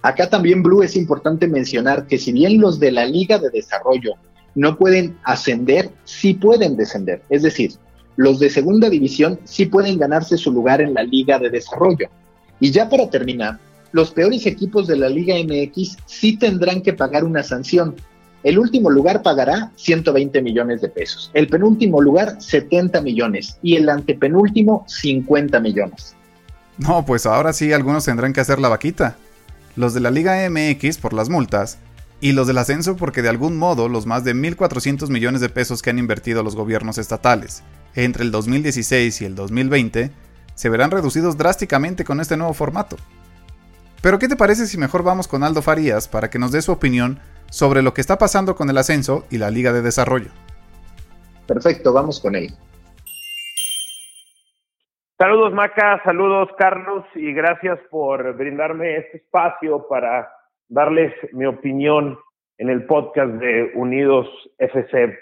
Acá 0.03 0.31
también, 0.31 0.63
Blue, 0.63 0.83
es 0.83 0.95
importante 0.95 1.49
mencionar 1.49 2.07
que 2.07 2.19
si 2.19 2.33
bien 2.33 2.61
los 2.61 2.79
de 2.79 2.93
la 2.93 3.05
Liga 3.05 3.39
de 3.39 3.51
Desarrollo 3.51 4.13
no 4.59 4.77
pueden 4.77 5.17
ascender, 5.23 5.89
sí 6.03 6.35
pueden 6.35 6.77
descender. 6.77 7.23
Es 7.31 7.43
decir, 7.43 7.75
los 8.17 8.41
de 8.41 8.51
segunda 8.51 8.91
división 8.91 9.39
sí 9.45 9.67
pueden 9.67 9.99
ganarse 9.99 10.37
su 10.37 10.51
lugar 10.51 10.81
en 10.81 10.95
la 10.95 11.05
Liga 11.05 11.39
de 11.39 11.49
Desarrollo. 11.49 12.09
Y 12.59 12.73
ya 12.73 12.89
para 12.89 13.09
terminar, 13.09 13.61
los 13.93 14.11
peores 14.11 14.47
equipos 14.47 14.89
de 14.89 14.97
la 14.97 15.09
Liga 15.09 15.37
MX 15.37 15.99
sí 16.07 16.37
tendrán 16.37 16.83
que 16.83 16.93
pagar 16.93 17.23
una 17.23 17.45
sanción. 17.45 17.95
El 18.43 18.59
último 18.59 18.91
lugar 18.91 19.23
pagará 19.23 19.71
120 19.77 20.43
millones 20.43 20.81
de 20.81 20.89
pesos, 20.89 21.31
el 21.35 21.47
penúltimo 21.47 22.01
lugar 22.01 22.43
70 22.43 23.01
millones 23.01 23.59
y 23.63 23.77
el 23.77 23.89
antepenúltimo 23.89 24.85
50 24.89 25.61
millones. 25.61 26.17
No, 26.79 27.07
pues 27.07 27.27
ahora 27.27 27.53
sí 27.53 27.73
algunos 27.73 28.07
tendrán 28.07 28.33
que 28.33 28.41
hacer 28.41 28.59
la 28.59 28.69
vaquita. 28.69 29.15
Los 29.77 29.95
de 29.95 30.01
la 30.01 30.11
Liga 30.11 30.51
MX 30.51 30.99
por 30.99 31.13
las 31.13 31.29
multas 31.29 31.79
y 32.21 32.33
los 32.33 32.47
del 32.47 32.59
ascenso 32.59 32.97
porque 32.97 33.23
de 33.23 33.29
algún 33.29 33.57
modo 33.57 33.89
los 33.89 34.07
más 34.07 34.25
de 34.25 34.35
1.400 34.35 35.09
millones 35.09 35.41
de 35.41 35.49
pesos 35.49 35.83
que 35.83 35.91
han 35.91 35.99
invertido 35.99 36.43
los 36.43 36.57
gobiernos 36.57 36.99
estatales 36.99 37.63
entre 37.95 38.25
el 38.25 38.31
2016 38.31 39.23
y 39.23 39.25
el 39.25 39.35
2020 39.35 40.11
se 40.55 40.69
verán 40.69 40.91
reducidos 40.91 41.37
drásticamente 41.37 42.05
con 42.05 42.21
este 42.21 42.37
nuevo 42.37 42.53
formato. 42.55 42.97
Pero 44.03 44.19
¿qué 44.19 44.29
te 44.29 44.37
parece 44.37 44.67
si 44.67 44.79
mejor 44.79 45.03
vamos 45.03 45.29
con 45.29 45.43
Aldo 45.43 45.63
Farías 45.63 46.09
para 46.09 46.31
que 46.31 46.39
nos 46.39 46.53
dé 46.53 46.63
su 46.63 46.73
opinión 46.73 47.21
sobre 47.51 47.83
lo 47.83 47.95
que 47.95 48.01
está 48.01 48.19
pasando 48.19 48.55
con 48.55 48.69
el 48.71 48.79
ascenso 48.79 49.25
y 49.31 49.39
la 49.39 49.51
Liga 49.51 49.73
de 49.73 49.83
Desarrollo? 49.83 50.31
Perfecto, 51.47 51.93
vamos 51.93 52.21
con 52.21 52.37
él. 52.37 52.49
Saludos 55.17 55.53
Maca, 55.53 56.01
saludos 56.05 56.49
Carlos 56.57 57.05
y 57.17 57.33
gracias 57.33 57.81
por 57.91 58.37
brindarme 58.37 58.99
este 58.99 59.17
espacio 59.17 59.89
para 59.89 60.31
darles 60.69 61.13
mi 61.33 61.47
opinión 61.47 62.19
en 62.59 62.71
el 62.71 62.87
podcast 62.87 63.33
de 63.35 63.73
Unidos 63.75 64.27
FC. 64.59 65.19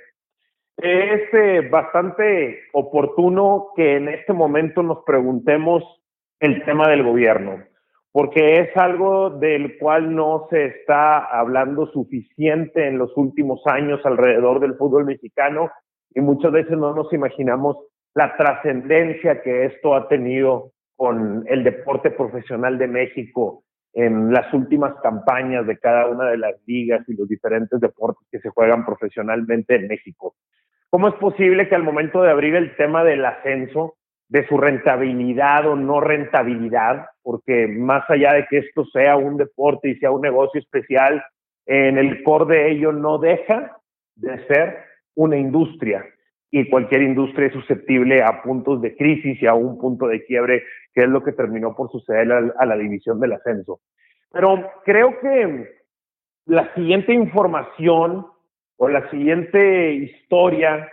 Es 0.79 1.23
eh, 1.33 1.69
bastante 1.71 2.61
oportuno 2.73 3.69
que 3.77 3.97
en 3.97 4.09
este 4.09 4.33
momento 4.33 4.83
nos 4.83 5.05
preguntemos 5.05 5.83
el 6.41 6.65
tema 6.65 6.89
del 6.89 7.03
gobierno 7.03 7.65
porque 8.17 8.61
es 8.61 8.75
algo 8.79 9.29
del 9.29 9.77
cual 9.77 10.15
no 10.15 10.47
se 10.49 10.65
está 10.65 11.19
hablando 11.19 11.87
suficiente 11.89 12.89
en 12.89 12.97
los 12.97 13.15
últimos 13.15 13.61
años 13.67 14.01
alrededor 14.05 14.59
del 14.59 14.75
fútbol 14.77 15.05
mexicano 15.05 15.71
y 16.15 16.23
muchas 16.23 16.51
veces 16.51 16.79
no 16.79 16.95
nos 16.95 17.13
imaginamos 17.13 17.77
la 18.15 18.35
trascendencia 18.39 19.43
que 19.43 19.67
esto 19.67 19.95
ha 19.95 20.09
tenido 20.09 20.73
con 20.97 21.45
el 21.47 21.63
deporte 21.63 22.11
profesional 22.11 22.79
de 22.79 22.87
México 22.87 23.65
en 23.97 24.31
las 24.31 24.53
últimas 24.53 24.95
campañas 25.03 25.67
de 25.67 25.79
cada 25.79 26.07
una 26.07 26.29
de 26.29 26.37
las 26.37 26.55
ligas 26.67 27.03
y 27.09 27.17
los 27.17 27.27
diferentes 27.27 27.81
deportes 27.81 28.29
que 28.31 28.39
se 28.41 28.51
juegan 28.51 28.85
profesionalmente 28.85 29.75
en 29.75 29.89
México. 29.89 30.37
¿Cómo 30.91 31.09
es 31.09 31.15
posible 31.15 31.67
que 31.67 31.75
al 31.75 31.83
momento 31.83 32.21
de 32.21 32.31
abrir 32.31 32.55
el 32.57 32.77
tema 32.77 33.03
del 33.05 33.25
ascenso 33.25 33.97
de 34.29 34.47
su 34.49 34.59
rentabilidad 34.59 35.67
o 35.67 35.77
no 35.77 36.01
rentabilidad, 36.01 37.07
porque 37.23 37.67
más 37.69 38.05
allá 38.11 38.35
de 38.35 38.47
que 38.51 38.59
esto 38.59 38.85
sea 38.85 39.17
un 39.17 39.39
deporte 39.39 39.89
y 39.89 39.97
sea 39.97 40.11
un 40.11 40.21
negocio 40.21 40.61
especial, 40.61 41.25
en 41.65 41.97
el 41.97 42.23
core 42.23 42.55
de 42.55 42.73
ello 42.73 42.93
no 42.93 43.17
deja 43.17 43.79
de 44.15 44.47
ser 44.47 44.77
una 45.15 45.39
industria 45.39 46.05
y 46.51 46.69
cualquier 46.71 47.03
industria 47.03 47.49
es 47.49 47.53
susceptible 47.53 48.23
a 48.23 48.43
puntos 48.43 48.81
de 48.81 48.97
crisis 48.97 49.43
y 49.43 49.47
a 49.47 49.55
un 49.55 49.79
punto 49.79 50.07
de 50.07 50.25
quiebre, 50.25 50.63
que 50.95 51.03
es 51.03 51.09
lo 51.09 51.23
que 51.23 51.33
terminó 51.33 51.75
por 51.75 51.91
suceder 51.91 52.31
a, 52.33 52.67
la 52.67 52.77
división 52.77 53.21
del 53.21 53.33
ascenso. 53.33 53.81
Pero 54.31 54.71
creo 54.85 55.19
que 55.21 55.69
la 56.47 56.73
siguiente 56.75 57.13
información 57.13 58.27
o 58.77 58.89
la 58.89 59.11
siguiente 59.11 59.93
historia 59.95 60.89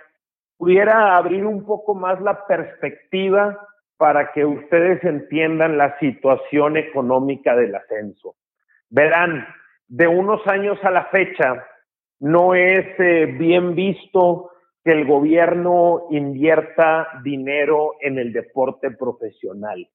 pudiera 0.58 1.18
abrir 1.18 1.46
un 1.46 1.66
poco 1.66 1.94
más 1.94 2.20
la 2.22 2.46
perspectiva 2.48 3.60
para 3.98 4.32
que 4.32 4.46
ustedes 4.46 5.04
entiendan 5.04 5.78
la 5.78 5.98
situación 6.00 6.78
económica 6.78 7.56
del 7.56 7.76
ascenso. 7.76 8.36
Verán, 8.90 9.46
de 9.88 10.08
unos 10.08 10.46
años 10.48 10.78
a 10.84 10.92
la 10.92 11.06
fecha, 11.06 11.66
no 12.20 12.56
es 12.56 12.86
eh, 13.00 13.26
bien 13.38 13.76
visto 13.76 14.53
que 14.84 14.92
el 14.92 15.06
gobierno 15.06 16.08
invierta 16.12 17.08
dinero 17.24 17.94
en 18.02 18.20
el 18.20 18.34
deporte 18.34 18.92
profesional. 18.92 19.88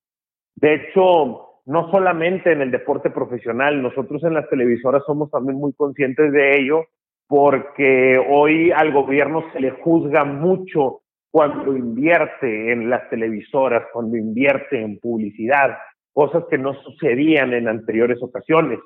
De 0.56 0.74
hecho, 0.74 1.62
no 1.66 1.90
solamente 1.90 2.52
en 2.52 2.62
el 2.62 2.70
deporte 2.70 3.10
profesional, 3.10 3.82
nosotros 3.82 4.24
en 4.24 4.34
las 4.34 4.48
televisoras 4.48 5.02
somos 5.06 5.30
también 5.30 5.58
muy 5.58 5.72
conscientes 5.74 6.32
de 6.32 6.58
ello 6.58 6.86
porque 7.26 8.18
hoy 8.30 8.72
al 8.72 8.90
gobierno 8.92 9.44
se 9.52 9.60
le 9.60 9.72
juzga 9.72 10.24
mucho 10.24 11.02
cuando 11.30 11.76
invierte 11.76 12.72
en 12.72 12.88
las 12.88 13.08
televisoras, 13.10 13.84
cuando 13.92 14.16
invierte 14.16 14.80
en 14.80 14.98
publicidad, 14.98 15.76
cosas 16.14 16.44
que 16.48 16.56
no 16.56 16.72
sucedían 16.82 17.52
en 17.52 17.68
anteriores 17.68 18.18
ocasiones. 18.22 18.78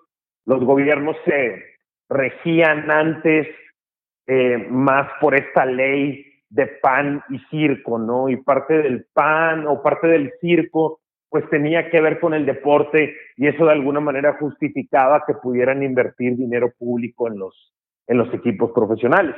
Los 0.45 0.65
gobiernos 0.65 1.17
se 1.25 1.63
regían 2.09 2.91
antes 2.91 3.47
eh, 4.26 4.67
más 4.71 5.09
por 5.21 5.35
esta 5.35 5.64
ley 5.64 6.25
de 6.49 6.67
pan 6.67 7.23
y 7.31 7.38
circo, 7.50 7.99
¿no? 7.99 8.29
Y 8.29 8.37
parte 8.37 8.75
del 8.75 9.07
pan 9.12 9.67
o 9.67 9.83
parte 9.83 10.07
del 10.07 10.33
circo, 10.41 11.00
pues 11.29 11.49
tenía 11.49 11.91
que 11.91 12.00
ver 12.00 12.21
con 12.21 12.35
el 12.35 12.45
deporte 12.45 13.14
y 13.37 13.47
eso 13.47 13.64
de 13.64 13.73
alguna 13.73 14.00
manera 14.00 14.37
justificaba 14.38 15.25
que 15.26 15.35
pudieran 15.35 15.83
invertir 15.83 16.37
dinero 16.37 16.73
público 16.79 17.26
en 17.26 17.38
los 17.38 17.73
en 18.07 18.19
los 18.19 18.33
equipos 18.35 18.73
profesionales. 18.73 19.35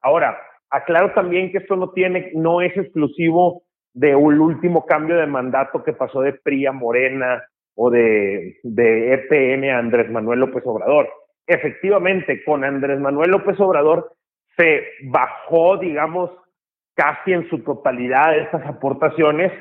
Ahora, 0.00 0.36
aclaro 0.70 1.12
también 1.12 1.52
que 1.52 1.58
esto 1.58 1.76
no 1.76 1.90
tiene, 1.90 2.32
no 2.34 2.60
es 2.60 2.76
exclusivo 2.76 3.62
de 3.94 4.16
un 4.16 4.40
último 4.40 4.86
cambio 4.86 5.16
de 5.16 5.26
mandato 5.26 5.84
que 5.84 5.92
pasó 5.92 6.22
de 6.22 6.32
PRI 6.32 6.66
a 6.66 6.72
Morena 6.72 7.44
o 7.74 7.90
de, 7.90 8.58
de 8.62 9.14
EPN 9.14 9.70
a 9.70 9.78
Andrés 9.78 10.10
Manuel 10.10 10.40
López 10.40 10.62
Obrador. 10.66 11.08
Efectivamente, 11.46 12.44
con 12.44 12.64
Andrés 12.64 13.00
Manuel 13.00 13.30
López 13.30 13.58
Obrador 13.60 14.12
se 14.56 14.84
bajó, 15.04 15.78
digamos, 15.78 16.30
casi 16.94 17.32
en 17.32 17.48
su 17.48 17.62
totalidad 17.64 18.36
estas 18.36 18.64
aportaciones, 18.66 19.52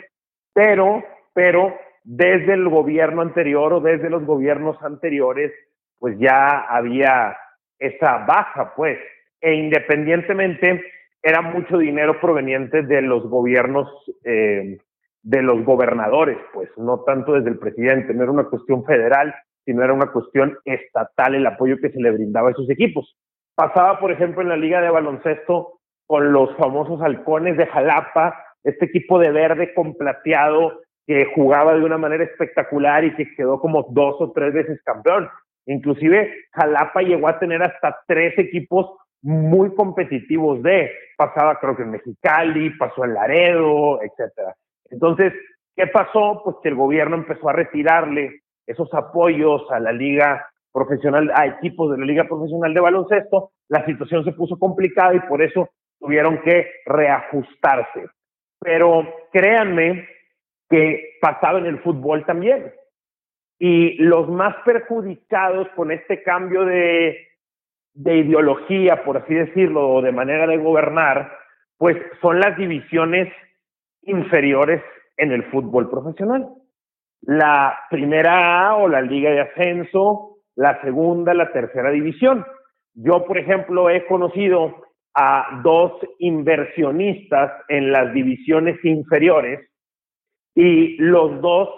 pero, 0.54 1.04
pero 1.34 1.74
desde 2.04 2.54
el 2.54 2.68
gobierno 2.68 3.22
anterior 3.22 3.74
o 3.74 3.80
desde 3.80 4.10
los 4.10 4.26
gobiernos 4.26 4.82
anteriores, 4.82 5.52
pues 6.00 6.18
ya 6.20 6.62
había 6.62 7.38
esa 7.80 8.26
baja, 8.26 8.74
pues, 8.76 9.00
e 9.40 9.54
independientemente 9.54 10.84
era 11.24 11.42
mucho 11.42 11.78
dinero 11.78 12.20
proveniente 12.20 12.84
de 12.84 13.02
los 13.02 13.28
gobiernos, 13.28 13.88
eh, 14.24 14.78
de 15.24 15.42
los 15.42 15.64
gobernadores, 15.64 16.38
pues, 16.54 16.70
no 16.78 17.02
tanto 17.02 17.34
desde 17.34 17.50
el 17.50 17.60
presidente, 17.60 18.14
no 18.14 18.24
era 18.24 18.32
una 18.32 18.46
cuestión 18.46 18.84
federal, 18.86 19.34
sino 19.65 19.84
era 19.84 19.94
una 19.94 20.12
cuestión 20.12 20.58
estatal 20.65 21.36
el 21.36 21.46
apoyo 21.46 21.77
que 21.77 21.89
se 21.89 22.00
le 22.00 22.12
brindaba 22.12 22.50
a 22.50 22.51
esos 22.51 22.70
equipos. 22.70 23.15
Pasaba, 23.56 24.00
por 24.00 24.12
ejemplo, 24.12 24.41
en 24.41 24.50
la 24.50 24.58
liga 24.58 24.82
de 24.82 24.89
baloncesto 24.89 25.80
con 26.08 26.32
los 26.34 26.56
famosos 26.58 27.01
halcones 27.01 27.58
de 27.58 27.68
Jalapa, 27.68 28.36
este 28.63 28.86
equipo 28.86 29.20
de 29.20 29.32
verde 29.32 29.74
con 29.74 29.96
plateado 29.96 30.82
que 31.08 31.25
jugaba 31.34 31.74
de 31.75 31.84
una 31.84 31.98
manera 31.98 32.24
espectacular 32.24 33.03
y 33.03 33.15
que 33.15 33.34
quedó 33.36 33.60
como 33.60 33.88
dos 33.91 34.15
o 34.20 34.32
tres 34.32 34.53
veces 34.53 34.82
campeón. 34.84 35.30
Inclusive 35.65 36.34
Jalapa 36.53 37.01
llegó 37.01 37.27
a 37.27 37.39
tener 37.39 37.62
hasta 37.62 38.00
tres 38.08 38.38
equipos 38.38 38.98
muy 39.22 39.74
competitivos 39.75 40.62
de, 40.63 40.91
pasaba 41.15 41.60
creo 41.60 41.75
que 41.75 41.84
en 41.84 41.91
Mexicali, 41.91 42.72
pasó 42.72 43.06
en 43.06 43.13
Laredo, 43.13 44.01
etcétera. 44.01 44.56
Entonces, 44.89 45.34
¿qué 45.75 45.88
pasó? 45.88 46.41
Pues 46.44 46.58
que 46.63 46.70
el 46.70 46.75
gobierno 46.75 47.15
empezó 47.15 47.50
a 47.50 47.53
retirarle 47.53 48.40
esos 48.65 48.94
apoyos 48.94 49.63
a 49.72 49.80
la 49.80 49.91
liga 49.91 50.48
profesional, 50.72 51.32
a 51.36 51.46
equipos 51.46 51.91
de 51.91 51.98
la 51.98 52.06
liga 52.06 52.24
profesional 52.25 52.74
de 52.74 52.80
baloncesto, 52.80 53.51
la 53.68 53.86
situación 53.86 54.24
se 54.24 54.32
puso 54.32 54.58
complicada 54.58 55.13
y 55.15 55.20
por 55.22 55.41
eso 55.41 55.70
tuvieron 56.00 56.41
que 56.41 56.68
reajustarse. 56.86 58.08
Pero 58.60 59.08
créanme 59.32 60.08
que 60.70 61.18
pasaba 61.22 61.60
en 61.60 61.65
el 61.65 61.80
fútbol 61.80 62.25
también. 62.25 62.74
Y 63.60 63.96
los 64.01 64.30
más 64.30 64.56
perjudicados 64.65 65.68
con 65.75 65.91
este 65.91 66.24
cambio 66.24 66.65
de, 66.65 67.27
de 67.94 68.18
ideología, 68.18 69.03
por 69.03 69.18
así 69.18 69.34
decirlo, 69.34 69.88
o 69.89 70.01
de 70.01 70.12
manera 70.12 70.48
de 70.48 70.58
gobernar, 70.58 71.32
pues 71.77 71.98
son 72.22 72.39
las 72.39 72.58
divisiones 72.58 73.32
inferiores 74.03 74.82
en 75.18 75.32
el 75.32 75.44
fútbol 75.51 75.89
profesional. 75.89 76.48
La 77.22 77.78
primera 77.90 78.68
A 78.68 78.75
o 78.75 78.88
la 78.88 79.01
liga 79.01 79.30
de 79.30 79.42
ascenso, 79.42 80.38
la 80.56 80.82
segunda, 80.82 81.34
la 81.34 81.51
tercera 81.51 81.92
división. 81.92 82.46
Yo, 82.94 83.25
por 83.25 83.38
ejemplo, 83.38 83.90
he 83.90 84.06
conocido 84.06 84.75
a 85.16 85.62
dos 85.63 85.94
inversionistas 86.20 87.51
en 87.68 87.92
las 87.92 88.13
divisiones 88.13 88.84
inferiores 88.84 89.60
y 90.56 90.98
los 90.98 91.42
dos 91.42 91.70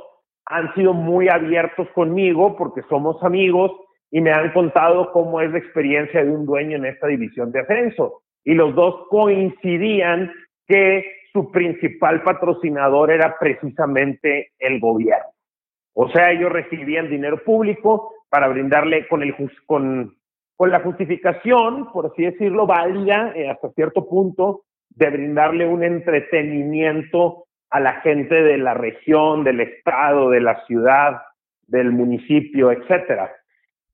han 0.45 0.73
sido 0.75 0.93
muy 0.93 1.29
abiertos 1.29 1.87
conmigo 1.93 2.55
porque 2.55 2.81
somos 2.89 3.21
amigos 3.23 3.71
y 4.11 4.21
me 4.21 4.31
han 4.31 4.51
contado 4.53 5.11
cómo 5.11 5.41
es 5.41 5.51
la 5.51 5.57
experiencia 5.57 6.23
de 6.23 6.31
un 6.31 6.45
dueño 6.45 6.77
en 6.77 6.85
esta 6.85 7.07
división 7.07 7.51
de 7.51 7.61
ascenso. 7.61 8.21
Y 8.43 8.53
los 8.53 8.75
dos 8.75 9.07
coincidían 9.09 10.31
que 10.67 11.03
su 11.31 11.51
principal 11.51 12.21
patrocinador 12.21 13.11
era 13.11 13.35
precisamente 13.39 14.51
el 14.59 14.79
gobierno. 14.79 15.32
O 15.93 16.09
sea, 16.09 16.31
ellos 16.31 16.51
recibían 16.51 17.09
dinero 17.09 17.43
público 17.43 18.13
para 18.29 18.47
brindarle 18.47 19.07
con, 19.07 19.21
el, 19.21 19.35
con, 19.65 20.15
con 20.55 20.71
la 20.71 20.79
justificación, 20.79 21.91
por 21.91 22.07
así 22.07 22.23
decirlo, 22.23 22.65
válida 22.65 23.31
eh, 23.35 23.49
hasta 23.49 23.69
cierto 23.71 24.07
punto, 24.07 24.63
de 24.89 25.09
brindarle 25.09 25.67
un 25.67 25.83
entretenimiento 25.83 27.45
a 27.69 27.79
la 27.79 28.01
gente 28.01 28.35
de 28.35 28.57
la 28.57 28.73
región, 28.73 29.43
del 29.43 29.61
estado, 29.61 30.29
de 30.29 30.41
la 30.41 30.63
ciudad, 30.65 31.21
del 31.67 31.91
municipio, 31.91 32.71
etcétera. 32.71 33.31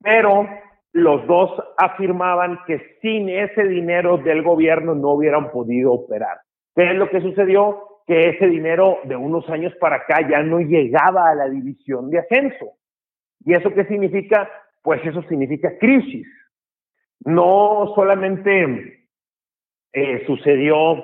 Pero 0.01 0.47
los 0.91 1.25
dos 1.27 1.51
afirmaban 1.77 2.59
que 2.65 2.97
sin 3.01 3.29
ese 3.29 3.63
dinero 3.63 4.17
del 4.17 4.43
gobierno 4.43 4.95
no 4.95 5.11
hubieran 5.11 5.51
podido 5.51 5.93
operar. 5.93 6.39
¿Qué 6.75 6.91
es 6.91 6.95
lo 6.95 7.09
que 7.09 7.21
sucedió? 7.21 7.88
Que 8.09 8.29
ese 8.29 8.47
dinero 8.47 9.01
de 9.03 9.15
unos 9.15 9.47
años 9.51 9.71
para 9.79 9.97
acá 9.97 10.27
ya 10.27 10.41
no 10.41 10.59
llegaba 10.59 11.29
a 11.29 11.35
la 11.35 11.47
división 11.47 12.09
de 12.09 12.17
ascenso. 12.17 12.73
¿Y 13.45 13.53
eso 13.53 13.71
qué 13.71 13.85
significa? 13.85 14.49
Pues 14.81 15.05
eso 15.05 15.21
significa 15.29 15.77
crisis. 15.77 16.27
No 17.19 17.93
solamente 17.93 19.07
eh, 19.93 20.23
sucedió 20.25 21.03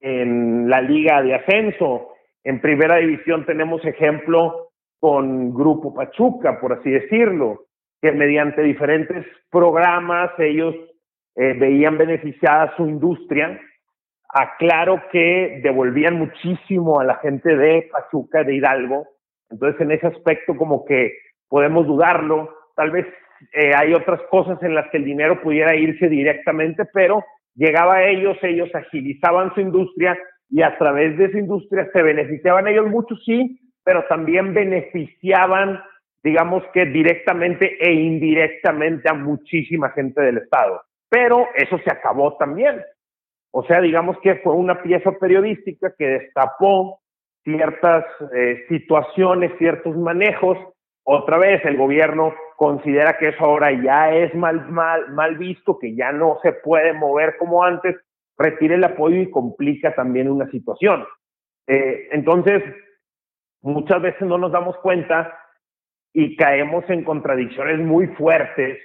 en 0.00 0.68
la 0.68 0.80
liga 0.80 1.22
de 1.22 1.36
ascenso, 1.36 2.08
en 2.42 2.60
primera 2.60 2.96
división 2.96 3.46
tenemos 3.46 3.84
ejemplo 3.84 4.70
con 4.98 5.54
Grupo 5.54 5.94
Pachuca, 5.94 6.60
por 6.60 6.72
así 6.72 6.90
decirlo, 6.90 7.66
que 8.00 8.10
mediante 8.10 8.62
diferentes 8.62 9.24
programas 9.48 10.32
ellos 10.38 10.74
eh, 11.36 11.52
veían 11.52 11.98
beneficiada 11.98 12.74
su 12.76 12.88
industria 12.88 13.60
aclaro 14.32 15.02
que 15.10 15.60
devolvían 15.62 16.18
muchísimo 16.18 17.00
a 17.00 17.04
la 17.04 17.16
gente 17.16 17.54
de 17.54 17.88
Pachuca, 17.92 18.44
de 18.44 18.56
Hidalgo. 18.56 19.06
Entonces, 19.50 19.80
en 19.80 19.92
ese 19.92 20.06
aspecto, 20.06 20.56
como 20.56 20.84
que 20.84 21.12
podemos 21.48 21.86
dudarlo. 21.86 22.48
Tal 22.74 22.90
vez 22.90 23.06
eh, 23.52 23.72
hay 23.76 23.92
otras 23.92 24.20
cosas 24.30 24.62
en 24.62 24.74
las 24.74 24.88
que 24.90 24.96
el 24.96 25.04
dinero 25.04 25.40
pudiera 25.42 25.76
irse 25.76 26.08
directamente, 26.08 26.84
pero 26.92 27.24
llegaba 27.54 27.96
a 27.96 28.08
ellos, 28.08 28.38
ellos 28.42 28.74
agilizaban 28.74 29.52
su 29.54 29.60
industria 29.60 30.18
y 30.48 30.62
a 30.62 30.76
través 30.78 31.18
de 31.18 31.26
esa 31.26 31.38
industria 31.38 31.88
se 31.92 32.02
beneficiaban 32.02 32.68
ellos 32.68 32.86
mucho, 32.88 33.16
sí, 33.16 33.58
pero 33.84 34.04
también 34.08 34.54
beneficiaban, 34.54 35.80
digamos 36.22 36.62
que 36.72 36.86
directamente 36.86 37.76
e 37.80 37.92
indirectamente 37.92 39.10
a 39.10 39.14
muchísima 39.14 39.90
gente 39.90 40.22
del 40.22 40.38
Estado. 40.38 40.80
Pero 41.10 41.48
eso 41.54 41.78
se 41.84 41.90
acabó 41.90 42.36
también. 42.38 42.82
O 43.52 43.64
sea, 43.64 43.80
digamos 43.80 44.18
que 44.22 44.36
fue 44.36 44.54
una 44.54 44.82
pieza 44.82 45.12
periodística 45.12 45.94
que 45.96 46.06
destapó 46.06 47.00
ciertas 47.44 48.04
eh, 48.34 48.64
situaciones, 48.68 49.52
ciertos 49.58 49.96
manejos. 49.96 50.56
Otra 51.04 51.36
vez, 51.38 51.62
el 51.64 51.76
gobierno 51.76 52.34
considera 52.56 53.18
que 53.18 53.28
eso 53.28 53.44
ahora 53.44 53.70
ya 53.72 54.14
es 54.14 54.34
mal, 54.34 54.70
mal, 54.70 55.10
mal 55.10 55.36
visto, 55.36 55.78
que 55.78 55.94
ya 55.94 56.12
no 56.12 56.38
se 56.42 56.52
puede 56.52 56.94
mover 56.94 57.36
como 57.36 57.62
antes, 57.62 57.96
retira 58.38 58.74
el 58.74 58.84
apoyo 58.84 59.20
y 59.20 59.30
complica 59.30 59.94
también 59.94 60.30
una 60.30 60.48
situación. 60.50 61.04
Eh, 61.66 62.08
entonces, 62.12 62.62
muchas 63.60 64.00
veces 64.00 64.22
no 64.22 64.38
nos 64.38 64.52
damos 64.52 64.78
cuenta 64.78 65.38
y 66.14 66.36
caemos 66.36 66.84
en 66.88 67.04
contradicciones 67.04 67.80
muy 67.80 68.06
fuertes 68.08 68.78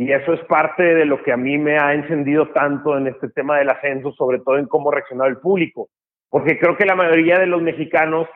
y 0.00 0.12
eso 0.12 0.32
es 0.32 0.40
parte 0.44 0.94
de 0.94 1.04
lo 1.04 1.20
que 1.24 1.32
a 1.32 1.36
mí 1.36 1.58
me 1.58 1.76
ha 1.76 1.92
encendido 1.92 2.50
tanto 2.50 2.96
en 2.96 3.08
este 3.08 3.30
tema 3.30 3.58
del 3.58 3.68
ascenso, 3.68 4.12
sobre 4.12 4.38
todo 4.38 4.56
en 4.56 4.68
cómo 4.68 4.92
reaccionó 4.92 5.24
el 5.24 5.38
público. 5.38 5.88
Porque 6.30 6.56
creo 6.56 6.76
que 6.76 6.86
la 6.86 6.94
mayoría 6.94 7.36
de 7.40 7.48
los 7.48 7.60
mexicanos, 7.60 8.28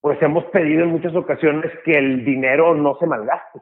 pues 0.00 0.20
hemos 0.22 0.44
pedido 0.46 0.82
en 0.82 0.90
muchas 0.90 1.14
ocasiones 1.14 1.70
que 1.84 1.92
el 1.92 2.24
dinero 2.24 2.74
no 2.74 2.96
se 2.98 3.06
malgaste 3.06 3.60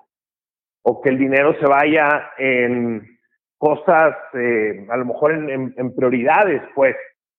o 0.80 1.02
que 1.02 1.10
el 1.10 1.18
dinero 1.18 1.54
se 1.60 1.66
vaya 1.66 2.30
en 2.38 3.18
cosas, 3.58 4.16
eh, 4.32 4.86
a 4.88 4.96
lo 4.96 5.04
mejor 5.04 5.34
en, 5.34 5.74
en 5.76 5.94
prioridades, 5.94 6.62
pues. 6.74 6.96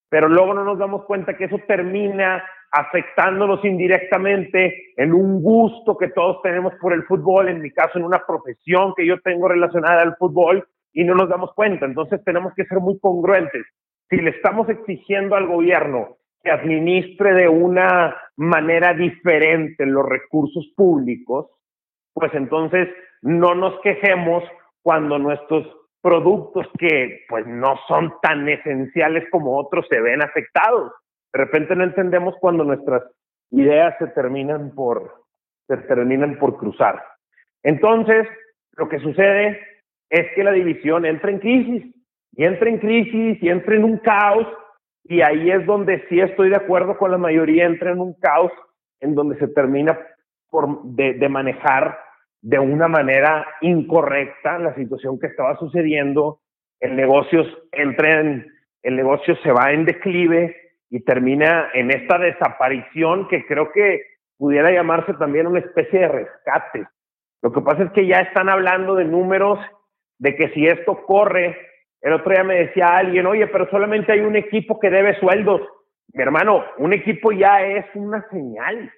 Pero 0.09 0.27
luego 0.27 0.53
no 0.53 0.63
nos 0.63 0.77
damos 0.77 1.05
cuenta 1.05 1.35
que 1.35 1.45
eso 1.45 1.57
termina 1.67 2.45
afectándonos 2.73 3.63
indirectamente 3.63 4.93
en 4.97 5.13
un 5.13 5.43
gusto 5.43 5.95
que 5.95 6.07
todos 6.09 6.41
tenemos 6.41 6.73
por 6.81 6.91
el 6.91 7.03
fútbol, 7.03 7.47
en 7.47 7.61
mi 7.61 7.69
caso 7.69 7.99
en 7.99 8.03
una 8.03 8.25
profesión 8.25 8.95
que 8.95 9.05
yo 9.05 9.21
tengo 9.21 9.47
relacionada 9.47 10.01
al 10.01 10.15
fútbol 10.17 10.67
y 10.91 11.03
no 11.03 11.13
nos 11.13 11.29
damos 11.29 11.53
cuenta. 11.53 11.85
Entonces 11.85 12.23
tenemos 12.23 12.51
que 12.55 12.65
ser 12.65 12.79
muy 12.79 12.99
congruentes. 12.99 13.63
Si 14.09 14.17
le 14.17 14.31
estamos 14.31 14.67
exigiendo 14.69 15.35
al 15.35 15.45
gobierno 15.45 16.17
que 16.41 16.49
administre 16.49 17.35
de 17.35 17.47
una 17.47 18.17
manera 18.37 18.95
diferente 18.95 19.85
los 19.85 20.09
recursos 20.09 20.73
públicos, 20.75 21.51
pues 22.11 22.33
entonces 22.33 22.89
no 23.21 23.53
nos 23.53 23.79
quejemos 23.81 24.43
cuando 24.81 25.19
nuestros 25.19 25.67
productos 26.01 26.65
que 26.79 27.19
pues 27.29 27.45
no 27.45 27.75
son 27.87 28.13
tan 28.23 28.49
esenciales 28.49 29.25
como 29.29 29.59
otros 29.59 29.85
se 29.89 30.01
ven 30.01 30.23
afectados 30.23 30.91
de 31.33 31.39
repente 31.39 31.75
no 31.75 31.83
entendemos 31.83 32.35
cuando 32.39 32.63
nuestras 32.63 33.03
ideas 33.51 33.95
se 33.97 34.07
terminan 34.07 34.71
por, 34.75 35.23
se 35.67 35.77
terminan 35.77 36.37
por 36.37 36.57
cruzar. 36.57 37.03
Entonces, 37.63 38.27
lo 38.77 38.87
que 38.87 38.99
sucede 38.99 39.59
es 40.09 40.27
que 40.35 40.43
la 40.43 40.51
división 40.51 41.05
entra 41.05 41.31
en 41.31 41.39
crisis, 41.39 41.95
y 42.35 42.45
entra 42.45 42.69
en 42.69 42.79
crisis, 42.79 43.41
y 43.41 43.49
entra 43.49 43.75
en 43.75 43.83
un 43.83 43.97
caos, 43.97 44.47
y 45.05 45.21
ahí 45.21 45.51
es 45.51 45.65
donde 45.65 46.05
sí 46.07 46.19
estoy 46.19 46.49
de 46.49 46.55
acuerdo 46.55 46.97
con 46.97 47.11
la 47.11 47.17
mayoría, 47.17 47.65
entra 47.65 47.91
en 47.91 47.99
un 47.99 48.13
caos 48.13 48.51
en 48.99 49.15
donde 49.15 49.37
se 49.37 49.47
termina 49.47 49.99
por, 50.49 50.83
de, 50.83 51.13
de 51.13 51.29
manejar 51.29 51.99
de 52.41 52.59
una 52.59 52.87
manera 52.87 53.45
incorrecta 53.61 54.59
la 54.59 54.75
situación 54.75 55.19
que 55.19 55.27
estaba 55.27 55.57
sucediendo, 55.57 56.39
el 56.79 56.95
negocio 56.95 57.43
entra 57.71 58.19
en, 58.19 58.47
el 58.83 58.95
negocio 58.97 59.35
se 59.37 59.51
va 59.51 59.71
en 59.71 59.85
declive, 59.85 60.62
y 60.93 60.99
termina 60.99 61.71
en 61.73 61.89
esta 61.89 62.19
desaparición 62.19 63.27
que 63.27 63.47
creo 63.47 63.71
que 63.71 64.03
pudiera 64.37 64.71
llamarse 64.71 65.15
también 65.15 65.47
una 65.47 65.57
especie 65.57 66.01
de 66.01 66.07
rescate. 66.07 66.85
Lo 67.41 67.51
que 67.51 67.61
pasa 67.61 67.85
es 67.85 67.91
que 67.93 68.05
ya 68.05 68.17
están 68.17 68.47
hablando 68.47 68.93
de 68.93 69.05
números 69.05 69.57
de 70.19 70.35
que 70.35 70.49
si 70.49 70.67
esto 70.67 71.03
corre, 71.07 71.57
el 71.99 72.13
otro 72.13 72.31
día 72.31 72.43
me 72.43 72.65
decía 72.65 72.95
alguien, 72.95 73.25
oye, 73.25 73.47
pero 73.47 73.67
solamente 73.71 74.11
hay 74.11 74.19
un 74.19 74.35
equipo 74.35 74.79
que 74.79 74.91
debe 74.91 75.19
sueldos. 75.19 75.61
Mi 76.13 76.21
hermano, 76.21 76.63
un 76.77 76.93
equipo 76.93 77.31
ya 77.31 77.65
es 77.65 77.87
una 77.95 78.23
señal. 78.29 78.93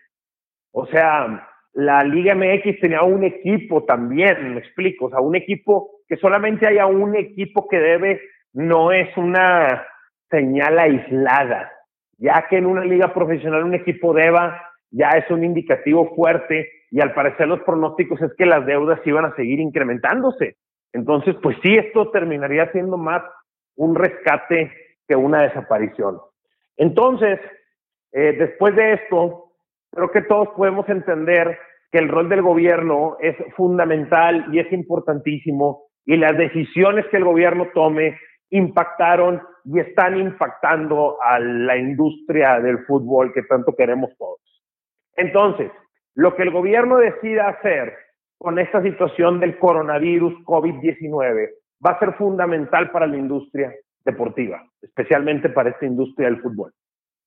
O 0.73 0.85
sea, 0.87 1.49
la 1.71 2.03
Liga 2.03 2.35
MX 2.35 2.81
tenía 2.81 3.03
un 3.03 3.23
equipo 3.23 3.85
también, 3.85 4.53
me 4.53 4.59
explico, 4.59 5.05
o 5.05 5.09
sea, 5.11 5.21
un 5.21 5.37
equipo 5.37 5.91
que 6.09 6.17
solamente 6.17 6.67
haya 6.67 6.87
un 6.87 7.15
equipo 7.15 7.69
que 7.69 7.79
debe 7.79 8.19
no 8.51 8.91
es 8.91 9.15
una 9.15 9.87
señal 10.29 10.77
aislada, 10.77 11.71
ya 12.17 12.45
que 12.49 12.57
en 12.57 12.65
una 12.65 12.83
liga 12.83 13.13
profesional 13.13 13.63
un 13.63 13.73
equipo 13.73 14.13
deba 14.13 14.61
ya 14.91 15.09
es 15.09 15.29
un 15.29 15.43
indicativo 15.43 16.15
fuerte 16.15 16.69
y 16.91 17.01
al 17.01 17.13
parecer 17.13 17.47
los 17.47 17.61
pronósticos 17.61 18.21
es 18.21 18.33
que 18.37 18.45
las 18.45 18.65
deudas 18.65 18.99
iban 19.05 19.25
a 19.25 19.35
seguir 19.35 19.59
incrementándose. 19.59 20.55
Entonces, 20.93 21.35
pues 21.43 21.57
sí, 21.61 21.75
esto 21.75 22.09
terminaría 22.11 22.71
siendo 22.71 22.97
más 22.97 23.21
un 23.75 23.95
rescate 23.95 24.71
que 25.07 25.15
una 25.15 25.41
desaparición. 25.41 26.19
Entonces, 26.77 27.39
eh, 28.13 28.35
después 28.39 28.75
de 28.75 28.93
esto, 28.93 29.51
creo 29.91 30.11
que 30.11 30.21
todos 30.21 30.49
podemos 30.55 30.87
entender 30.87 31.59
que 31.91 31.99
el 31.99 32.07
rol 32.07 32.29
del 32.29 32.41
gobierno 32.41 33.17
es 33.19 33.35
fundamental 33.55 34.45
y 34.53 34.59
es 34.59 34.71
importantísimo 34.71 35.87
y 36.05 36.17
las 36.17 36.37
decisiones 36.37 37.05
que 37.07 37.17
el 37.17 37.25
gobierno 37.25 37.67
tome 37.73 38.17
impactaron 38.49 39.41
y 39.65 39.79
están 39.79 40.17
impactando 40.17 41.17
a 41.21 41.39
la 41.39 41.75
industria 41.75 42.59
del 42.59 42.85
fútbol 42.85 43.33
que 43.33 43.41
tanto 43.43 43.75
queremos 43.75 44.15
todos. 44.17 44.39
Entonces, 45.15 45.71
lo 46.13 46.35
que 46.35 46.43
el 46.43 46.51
gobierno 46.51 46.97
decida 46.97 47.49
hacer 47.49 47.93
con 48.37 48.59
esta 48.59 48.81
situación 48.83 49.39
del 49.39 49.57
coronavirus 49.57 50.33
COVID-19 50.45 51.49
va 51.85 51.91
a 51.91 51.99
ser 51.99 52.13
fundamental 52.13 52.91
para 52.91 53.07
la 53.07 53.17
industria 53.17 53.73
deportiva, 54.03 54.63
especialmente 54.81 55.49
para 55.49 55.71
esta 55.71 55.85
industria 55.85 56.27
del 56.27 56.41
fútbol. 56.41 56.71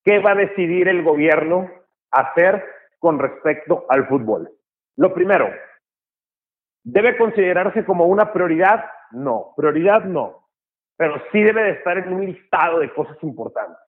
¿Qué 0.05 0.21
va 0.21 0.33
a 0.33 0.37
decidir 0.37 0.89
el 0.89 1.03
gobierno 1.03 1.69
hacer 2.13 2.65
con 2.99 3.19
respecto 3.19 3.85
al 3.89 4.07
fútbol? 4.07 4.49
Lo 4.97 5.13
primero, 5.13 5.51
¿debe 6.85 7.17
considerarse 7.17 7.85
como 7.85 8.07
una 8.07 8.33
prioridad? 8.33 8.85
No, 9.11 9.53
prioridad 9.57 10.05
no, 10.05 10.48
pero 10.99 11.15
sí 11.33 11.41
debe 11.41 11.63
de 11.63 11.71
estar 11.71 11.97
en 11.97 12.13
un 12.13 12.27
listado 12.27 12.81
de 12.81 12.93
cosas 12.93 13.17
importantes. 13.23 13.79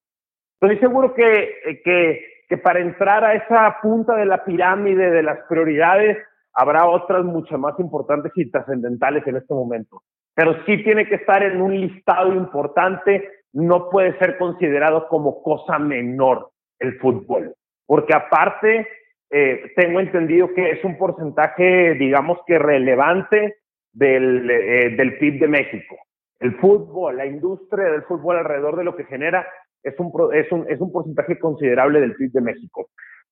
Estoy 0.60 0.78
seguro 0.78 1.12
que, 1.12 1.58
eh, 1.64 1.82
que, 1.84 2.24
que 2.48 2.56
para 2.56 2.80
entrar 2.80 3.24
a 3.24 3.34
esa 3.34 3.78
punta 3.82 4.14
de 4.14 4.26
la 4.26 4.44
pirámide 4.44 5.10
de 5.10 5.22
las 5.22 5.40
prioridades 5.48 6.16
habrá 6.54 6.86
otras 6.86 7.24
mucho 7.24 7.58
más 7.58 7.78
importantes 7.80 8.32
y 8.36 8.50
trascendentales 8.50 9.26
en 9.26 9.36
este 9.36 9.52
momento. 9.52 10.02
Pero 10.34 10.54
sí 10.64 10.82
tiene 10.84 11.06
que 11.08 11.16
estar 11.16 11.42
en 11.42 11.60
un 11.60 11.78
listado 11.78 12.32
importante, 12.32 13.28
no 13.52 13.90
puede 13.90 14.16
ser 14.18 14.38
considerado 14.38 15.08
como 15.08 15.42
cosa 15.42 15.78
menor 15.78 16.50
el 16.78 16.96
fútbol, 16.98 17.54
porque 17.86 18.14
aparte 18.14 18.86
eh, 19.30 19.72
tengo 19.74 19.98
entendido 19.98 20.54
que 20.54 20.70
es 20.70 20.84
un 20.84 20.96
porcentaje, 20.96 21.94
digamos 21.94 22.38
que 22.46 22.58
relevante 22.58 23.56
del, 23.92 24.48
eh, 24.48 24.90
del 24.96 25.18
PIB 25.18 25.40
de 25.40 25.48
México. 25.48 25.96
El 26.40 26.56
fútbol, 26.56 27.18
la 27.18 27.26
industria 27.26 27.90
del 27.90 28.02
fútbol 28.04 28.38
alrededor 28.38 28.76
de 28.76 28.84
lo 28.84 28.96
que 28.96 29.04
genera 29.04 29.46
es 29.82 29.94
un, 29.98 30.12
es 30.34 30.50
un, 30.50 30.66
es 30.68 30.80
un 30.80 30.90
porcentaje 30.90 31.38
considerable 31.38 32.00
del 32.00 32.16
PIB 32.16 32.32
de 32.32 32.40
México. 32.40 32.88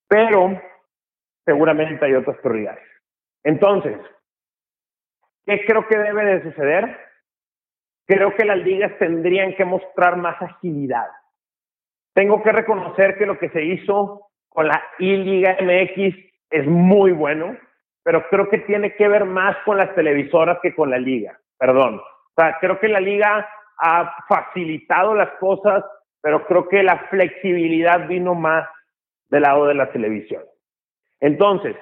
Pero 0.07 0.61
seguramente 1.45 2.05
hay 2.05 2.15
otras 2.15 2.37
prioridades. 2.39 2.85
Entonces, 3.43 3.97
¿qué 5.47 5.65
creo 5.67 5.87
que 5.89 5.99
debe 5.99 6.25
de 6.25 6.43
suceder? 6.43 6.99
Creo 8.07 8.35
que 8.35 8.45
las 8.45 8.59
ligas 8.59 8.93
tendrían 8.99 9.55
que 9.55 9.65
mostrar 9.65 10.17
más 10.17 10.41
agilidad. 10.41 11.09
Tengo 12.15 12.43
que 12.43 12.53
reconocer 12.53 13.17
que 13.17 13.27
lo 13.27 13.39
que 13.39 13.49
se 13.51 13.63
hizo 13.65 14.31
con 14.49 14.67
la 14.67 14.83
I-Liga 14.99 15.57
MX 15.61 16.17
es 16.51 16.67
muy 16.67 17.13
bueno, 17.13 17.57
pero 18.03 18.29
creo 18.29 18.49
que 18.49 18.59
tiene 18.59 18.95
que 18.95 19.09
ver 19.09 19.25
más 19.25 19.57
con 19.65 19.77
las 19.77 19.95
televisoras 19.95 20.59
que 20.63 20.75
con 20.75 20.91
la 20.91 20.99
liga. 20.99 21.39
Perdón. 21.59 22.01
Sea, 22.39 22.57
creo 22.61 22.79
que 22.79 22.87
la 22.87 23.01
liga 23.01 23.49
ha 23.81 24.15
facilitado 24.29 25.13
las 25.13 25.31
cosas, 25.41 25.85
pero 26.23 26.47
creo 26.47 26.69
que 26.69 26.85
la 26.85 26.97
flexibilidad 27.11 28.07
vino 28.07 28.37
más 28.37 28.65
del 29.29 29.43
lado 29.43 29.67
de 29.67 29.75
la 29.75 29.91
televisión. 29.91 30.45
Entonces, 31.19 31.75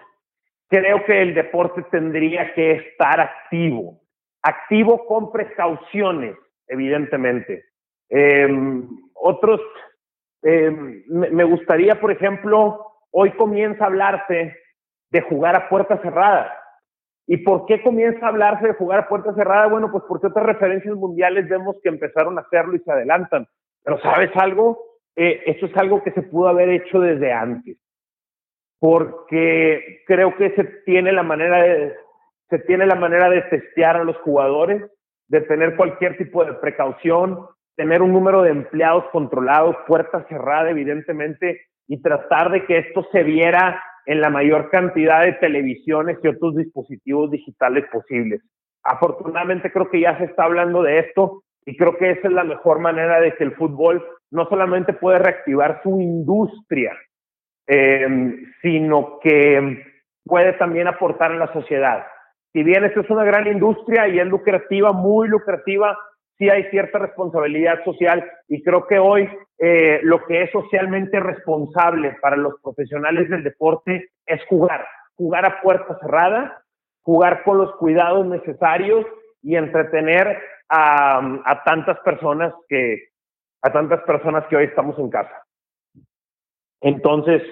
creo 0.69 1.05
que 1.05 1.21
el 1.21 1.35
deporte 1.35 1.83
tendría 1.91 2.55
que 2.55 2.73
estar 2.73 3.21
activo, 3.21 4.01
activo 4.43 5.05
con 5.07 5.31
precauciones, 5.31 6.35
evidentemente. 6.69 7.65
Em, 8.09 8.89
otros, 9.13 9.61
em, 10.43 11.03
me 11.07 11.45
gustaría, 11.45 12.01
por 12.01 12.11
ejemplo, 12.11 12.83
hoy 13.11 13.33
comienza 13.33 13.85
a 13.85 13.89
hablarse 13.89 14.57
de 15.11 15.21
jugar 15.21 15.55
a 15.55 15.69
puerta 15.69 15.99
cerrada. 15.99 16.59
¿Y 17.27 17.39
por 17.39 17.67
qué 17.67 17.83
comienza 17.83 18.25
a 18.25 18.29
hablarse 18.29 18.69
de 18.69 18.75
jugar 18.75 19.01
a 19.01 19.09
puerta 19.09 19.35
cerrada? 19.35 19.67
Bueno, 19.67 19.91
pues 19.91 20.05
porque 20.09 20.29
otras 20.29 20.47
referencias 20.47 20.95
mundiales 20.95 21.49
vemos 21.49 21.77
que 21.83 21.89
empezaron 21.89 22.39
a 22.39 22.43
hacerlo 22.43 22.77
y 22.77 22.81
se 22.81 22.93
adelantan. 22.93 23.47
Pero 23.83 24.01
¿sabes 24.01 24.31
algo? 24.37 24.79
Eh, 25.17 25.43
eso 25.47 25.67
es 25.67 25.77
algo 25.77 26.03
que 26.03 26.13
se 26.13 26.23
pudo 26.23 26.49
haber 26.49 26.69
hecho 26.69 27.01
desde 27.01 27.33
antes 27.33 27.79
porque 28.79 30.03
creo 30.07 30.37
que 30.37 30.51
se 30.55 30.65
tiene 30.85 31.13
la 31.13 31.23
manera 31.23 31.63
de 31.63 31.95
se 32.49 32.59
tiene 32.61 32.87
la 32.87 32.95
manera 32.95 33.29
de 33.29 33.43
testear 33.43 33.97
a 33.97 34.05
los 34.05 34.17
jugadores, 34.19 34.81
de 35.27 35.41
tener 35.41 35.75
cualquier 35.75 36.17
tipo 36.17 36.45
de 36.45 36.53
precaución, 36.53 37.41
tener 37.75 38.03
un 38.03 38.13
número 38.13 38.43
de 38.43 38.51
empleados 38.51 39.05
controlados, 39.11 39.75
puerta 39.89 40.25
cerrada 40.29 40.71
evidentemente 40.71 41.63
y 41.89 42.01
tratar 42.01 42.53
de 42.53 42.65
que 42.65 42.79
esto 42.79 43.05
se 43.11 43.25
viera 43.25 43.83
en 44.07 44.21
la 44.21 44.31
mayor 44.31 44.71
cantidad 44.71 45.25
de 45.25 45.33
televisiones 45.35 46.19
y 46.23 46.29
otros 46.29 46.57
dispositivos 46.57 47.31
digitales 47.31 47.85
posibles. 47.93 48.41
Afortunadamente 48.83 49.73
creo 49.73 49.91
que 49.91 50.01
ya 50.01 50.17
se 50.19 50.25
está 50.25 50.45
hablando 50.45 50.83
de 50.83 51.01
esto 51.01 51.43
y 51.65 51.77
creo 51.77 51.97
que 51.97 52.13
esa 52.13 52.29
es 52.29 52.33
la 52.33 52.45
mejor 52.45 52.79
manera 52.79 53.21
de 53.21 53.35
que 53.35 53.45
el 53.45 53.57
fútbol 53.57 54.05
no 54.31 54.49
solamente 54.49 54.93
puede 54.93 55.19
reactivar 55.19 55.81
su 55.83 56.01
industria, 56.01 56.97
eh, 57.67 58.37
sino 58.63 59.19
que 59.21 59.83
puede 60.25 60.53
también 60.55 60.87
aportar 60.87 61.33
a 61.33 61.37
la 61.37 61.53
sociedad. 61.53 62.07
Si 62.53 62.63
bien 62.63 62.85
esto 62.85 63.01
es 63.01 63.11
una 63.11 63.25
gran 63.25 63.47
industria 63.49 64.09
y 64.09 64.21
es 64.21 64.27
lucrativa, 64.27 64.93
muy 64.93 65.29
lucrativa, 65.29 65.99
sí 66.39 66.49
hay 66.49 66.65
cierta 66.71 66.99
responsabilidad 66.99 67.83
social 67.85 68.25
y 68.49 68.63
creo 68.63 68.87
que 68.87 68.99
hoy 68.99 69.29
eh, 69.59 70.01
lo 70.03 70.25
que 70.27 70.43
es 70.43 70.51
socialmente 70.51 71.19
responsable 71.21 72.17
para 72.21 72.37
los 72.37 72.61
profesionales 72.63 73.29
del 73.31 73.43
deporte 73.43 74.11
es 74.27 74.45
jugar, 74.49 74.87
jugar 75.15 75.47
a 75.47 75.61
puerta 75.63 75.99
cerrada, 76.01 76.63
jugar 77.03 77.43
con 77.43 77.59
los 77.59 77.75
cuidados 77.77 78.27
necesarios 78.27 79.07
y 79.43 79.57
entretener 79.57 80.39
a, 80.69 81.63
tantas 81.65 81.99
personas 82.01 82.53
que 82.69 83.09
a 83.63 83.73
tantas 83.73 84.03
personas 84.03 84.45
que 84.49 84.57
hoy 84.57 84.65
estamos 84.65 84.99
en 84.99 85.11
casa. 85.11 85.45
Entonces, 86.81 87.43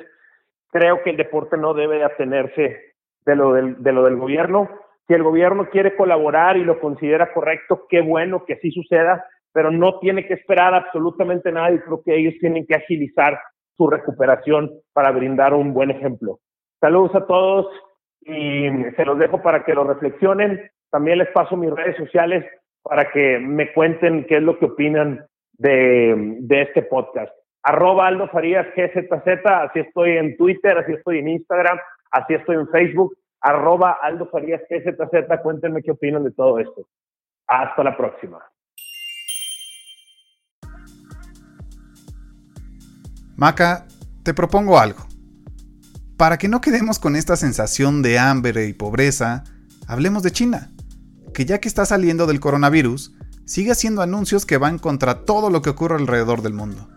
creo 0.70 1.02
que 1.02 1.10
el 1.10 1.16
deporte 1.16 1.56
no 1.56 1.72
debe 1.72 1.98
de 1.98 2.04
atenerse 2.04 2.94
de 3.24 3.36
lo 3.36 3.52
del, 3.54 3.82
de 3.82 3.92
lo 3.92 4.04
del 4.04 4.16
gobierno. 4.16 4.68
Si 5.06 5.14
el 5.14 5.22
gobierno 5.22 5.68
quiere 5.68 5.96
colaborar 5.96 6.56
y 6.56 6.64
lo 6.64 6.80
considera 6.80 7.32
correcto, 7.32 7.86
qué 7.88 8.00
bueno 8.00 8.44
que 8.44 8.54
así 8.54 8.70
suceda, 8.70 9.26
pero 9.52 9.70
no 9.70 9.98
tiene 9.98 10.26
que 10.26 10.34
esperar 10.34 10.74
absolutamente 10.74 11.52
nada 11.52 11.72
y 11.72 11.78
creo 11.78 12.02
que 12.02 12.16
ellos 12.16 12.34
tienen 12.40 12.66
que 12.66 12.74
agilizar 12.74 13.38
su 13.76 13.88
recuperación 13.88 14.70
para 14.92 15.10
brindar 15.10 15.52
un 15.54 15.74
buen 15.74 15.90
ejemplo. 15.90 16.38
Saludos 16.80 17.14
a 17.14 17.26
todos 17.26 17.66
y 18.22 18.68
se 18.96 19.04
los 19.04 19.18
dejo 19.18 19.42
para 19.42 19.64
que 19.64 19.74
lo 19.74 19.84
reflexionen. 19.84 20.70
También 20.90 21.18
les 21.18 21.28
paso 21.28 21.56
mis 21.56 21.70
redes 21.70 21.96
sociales 21.96 22.44
para 22.82 23.10
que 23.10 23.38
me 23.38 23.72
cuenten 23.72 24.24
qué 24.26 24.36
es 24.36 24.42
lo 24.42 24.58
que 24.58 24.66
opinan 24.66 25.26
de, 25.58 26.38
este 26.50 26.82
podcast 26.82 27.32
arroba 27.62 28.08
Aldo 28.08 28.28
Farías 28.28 28.66
GZZ, 28.76 29.46
así 29.46 29.80
estoy 29.80 30.18
en 30.18 30.36
Twitter, 30.36 30.76
así 30.76 30.92
estoy 30.92 31.20
en 31.20 31.28
Instagram, 31.28 31.78
así 32.10 32.34
estoy 32.34 32.56
en 32.56 32.68
Facebook, 32.68 33.16
arroba 33.44 33.98
Aldo 34.02 34.26
Farías 34.26 34.62
cuéntenme 35.42 35.82
qué 35.82 35.90
opinan 35.90 36.24
de 36.24 36.30
todo 36.30 36.58
esto. 36.58 36.88
Hasta 37.46 37.84
la 37.84 37.94
próxima. 37.94 38.38
Maca, 43.36 43.86
te 44.22 44.32
propongo 44.32 44.78
algo. 44.78 45.06
Para 46.16 46.38
que 46.38 46.48
no 46.48 46.62
quedemos 46.62 46.98
con 46.98 47.16
esta 47.16 47.36
sensación 47.36 48.00
de 48.00 48.18
hambre 48.18 48.66
y 48.66 48.72
pobreza, 48.72 49.44
hablemos 49.86 50.22
de 50.22 50.30
China, 50.30 50.70
que 51.34 51.44
ya 51.44 51.58
que 51.58 51.68
está 51.68 51.84
saliendo 51.84 52.26
del 52.26 52.40
coronavirus, 52.40 53.14
sigue 53.44 53.72
haciendo 53.72 54.00
anuncios 54.00 54.46
que 54.46 54.56
van 54.56 54.78
contra 54.78 55.24
todo 55.24 55.50
lo 55.50 55.60
que 55.60 55.70
ocurre 55.70 55.96
alrededor 55.96 56.40
del 56.40 56.54
mundo. 56.54 56.88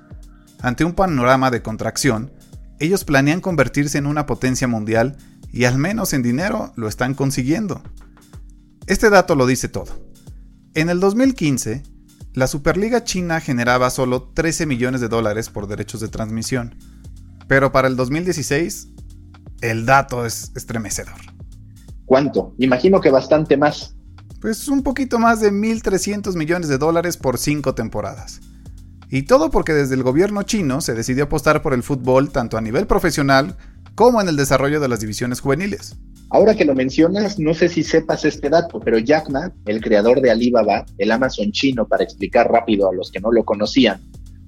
Ante 0.61 0.85
un 0.85 0.93
panorama 0.93 1.51
de 1.51 1.61
contracción, 1.61 2.31
ellos 2.79 3.03
planean 3.03 3.41
convertirse 3.41 3.97
en 3.97 4.05
una 4.05 4.25
potencia 4.27 4.67
mundial 4.67 5.17
y 5.51 5.65
al 5.65 5.77
menos 5.77 6.13
en 6.13 6.23
dinero 6.23 6.71
lo 6.75 6.87
están 6.87 7.13
consiguiendo. 7.13 7.81
Este 8.85 9.09
dato 9.09 9.35
lo 9.35 9.45
dice 9.45 9.67
todo. 9.67 10.07
En 10.73 10.89
el 10.89 10.99
2015, 10.99 11.83
la 12.33 12.47
Superliga 12.47 13.03
China 13.03 13.39
generaba 13.39 13.89
solo 13.89 14.29
13 14.33 14.65
millones 14.65 15.01
de 15.01 15.07
dólares 15.07 15.49
por 15.49 15.67
derechos 15.67 16.01
de 16.01 16.07
transmisión, 16.07 16.75
pero 17.47 17.71
para 17.71 17.87
el 17.87 17.95
2016 17.95 18.89
el 19.61 19.85
dato 19.85 20.25
es 20.25 20.51
estremecedor. 20.55 21.15
¿Cuánto? 22.05 22.53
Imagino 22.57 23.01
que 23.01 23.09
bastante 23.09 23.57
más. 23.57 23.95
Pues 24.39 24.67
un 24.67 24.83
poquito 24.83 25.19
más 25.19 25.41
de 25.41 25.51
1.300 25.51 26.35
millones 26.35 26.69
de 26.69 26.77
dólares 26.77 27.17
por 27.17 27.37
cinco 27.37 27.73
temporadas. 27.73 28.39
Y 29.09 29.23
todo 29.23 29.49
porque 29.49 29.73
desde 29.73 29.95
el 29.95 30.03
gobierno 30.03 30.43
chino 30.43 30.81
se 30.81 30.93
decidió 30.93 31.25
apostar 31.25 31.61
por 31.61 31.73
el 31.73 31.81
fútbol 31.81 32.29
tanto 32.29 32.57
a 32.57 32.61
nivel 32.61 32.87
profesional 32.87 33.57
como 33.97 34.21
en 34.21 34.29
el 34.29 34.35
desarrollo 34.35 34.79
de 34.79 34.87
las 34.87 34.99
divisiones 34.99 35.39
juveniles. 35.39 35.97
Ahora 36.29 36.53
que 36.53 36.65
lo 36.65 36.75
mencionas, 36.75 37.39
no 37.39 37.55
sé 37.55 37.67
si 37.67 37.81
sepas 37.81 38.25
este 38.25 38.47
dato, 38.47 38.79
pero 38.79 38.99
Jack 38.99 39.27
Ma, 39.31 39.51
el 39.65 39.81
creador 39.81 40.21
de 40.21 40.29
Alibaba, 40.29 40.85
el 40.99 41.11
Amazon 41.11 41.51
chino, 41.51 41.87
para 41.87 42.03
explicar 42.03 42.47
rápido 42.47 42.87
a 42.87 42.93
los 42.93 43.11
que 43.11 43.19
no 43.19 43.31
lo 43.31 43.43
conocían, 43.43 43.99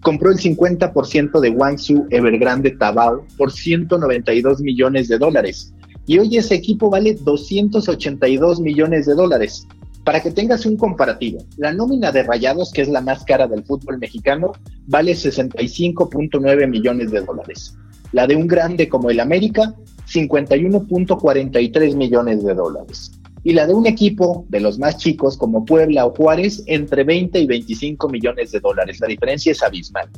compró 0.03 0.29
el 0.29 0.37
50% 0.37 1.39
de 1.39 1.49
Guangzhou 1.49 2.05
Evergrande 2.11 2.77
Tabao 2.77 3.25
por 3.39 3.51
192 3.51 4.61
millones 4.61 5.07
de 5.07 5.17
dólares. 5.17 5.73
Y 6.05 6.19
hoy 6.19 6.37
ese 6.37 6.53
equipo 6.53 6.91
vale 6.91 7.17
282 7.19 8.59
millones 8.59 9.07
de 9.07 9.15
dólares. 9.15 9.65
Para 10.03 10.21
que 10.21 10.29
tengas 10.29 10.67
un 10.67 10.77
comparativo, 10.77 11.43
la 11.57 11.73
nómina 11.73 12.11
de 12.11 12.21
Rayados, 12.21 12.71
que 12.71 12.83
es 12.83 12.87
la 12.87 13.01
más 13.01 13.23
cara 13.23 13.47
del 13.47 13.63
fútbol 13.63 13.97
mexicano, 13.97 14.51
vale 14.85 15.13
65.9 15.13 16.67
millones 16.67 17.09
de 17.09 17.21
dólares. 17.21 17.75
La 18.11 18.27
de 18.27 18.35
un 18.35 18.47
grande 18.47 18.89
como 18.89 19.09
el 19.09 19.19
América, 19.19 19.75
51.43 20.07 21.95
millones 21.95 22.43
de 22.43 22.53
dólares. 22.53 23.11
Y 23.43 23.53
la 23.53 23.67
de 23.67 23.73
un 23.73 23.85
equipo 23.87 24.45
de 24.49 24.59
los 24.59 24.79
más 24.79 24.97
chicos 24.97 25.37
como 25.37 25.63
Puebla 25.63 26.05
o 26.05 26.13
Juárez, 26.13 26.63
entre 26.65 27.03
20 27.03 27.39
y 27.39 27.47
25 27.47 28.09
millones 28.09 28.51
de 28.51 28.59
dólares. 28.59 28.99
La 28.99 29.07
diferencia 29.07 29.51
es 29.51 29.63
abismal. 29.63 30.09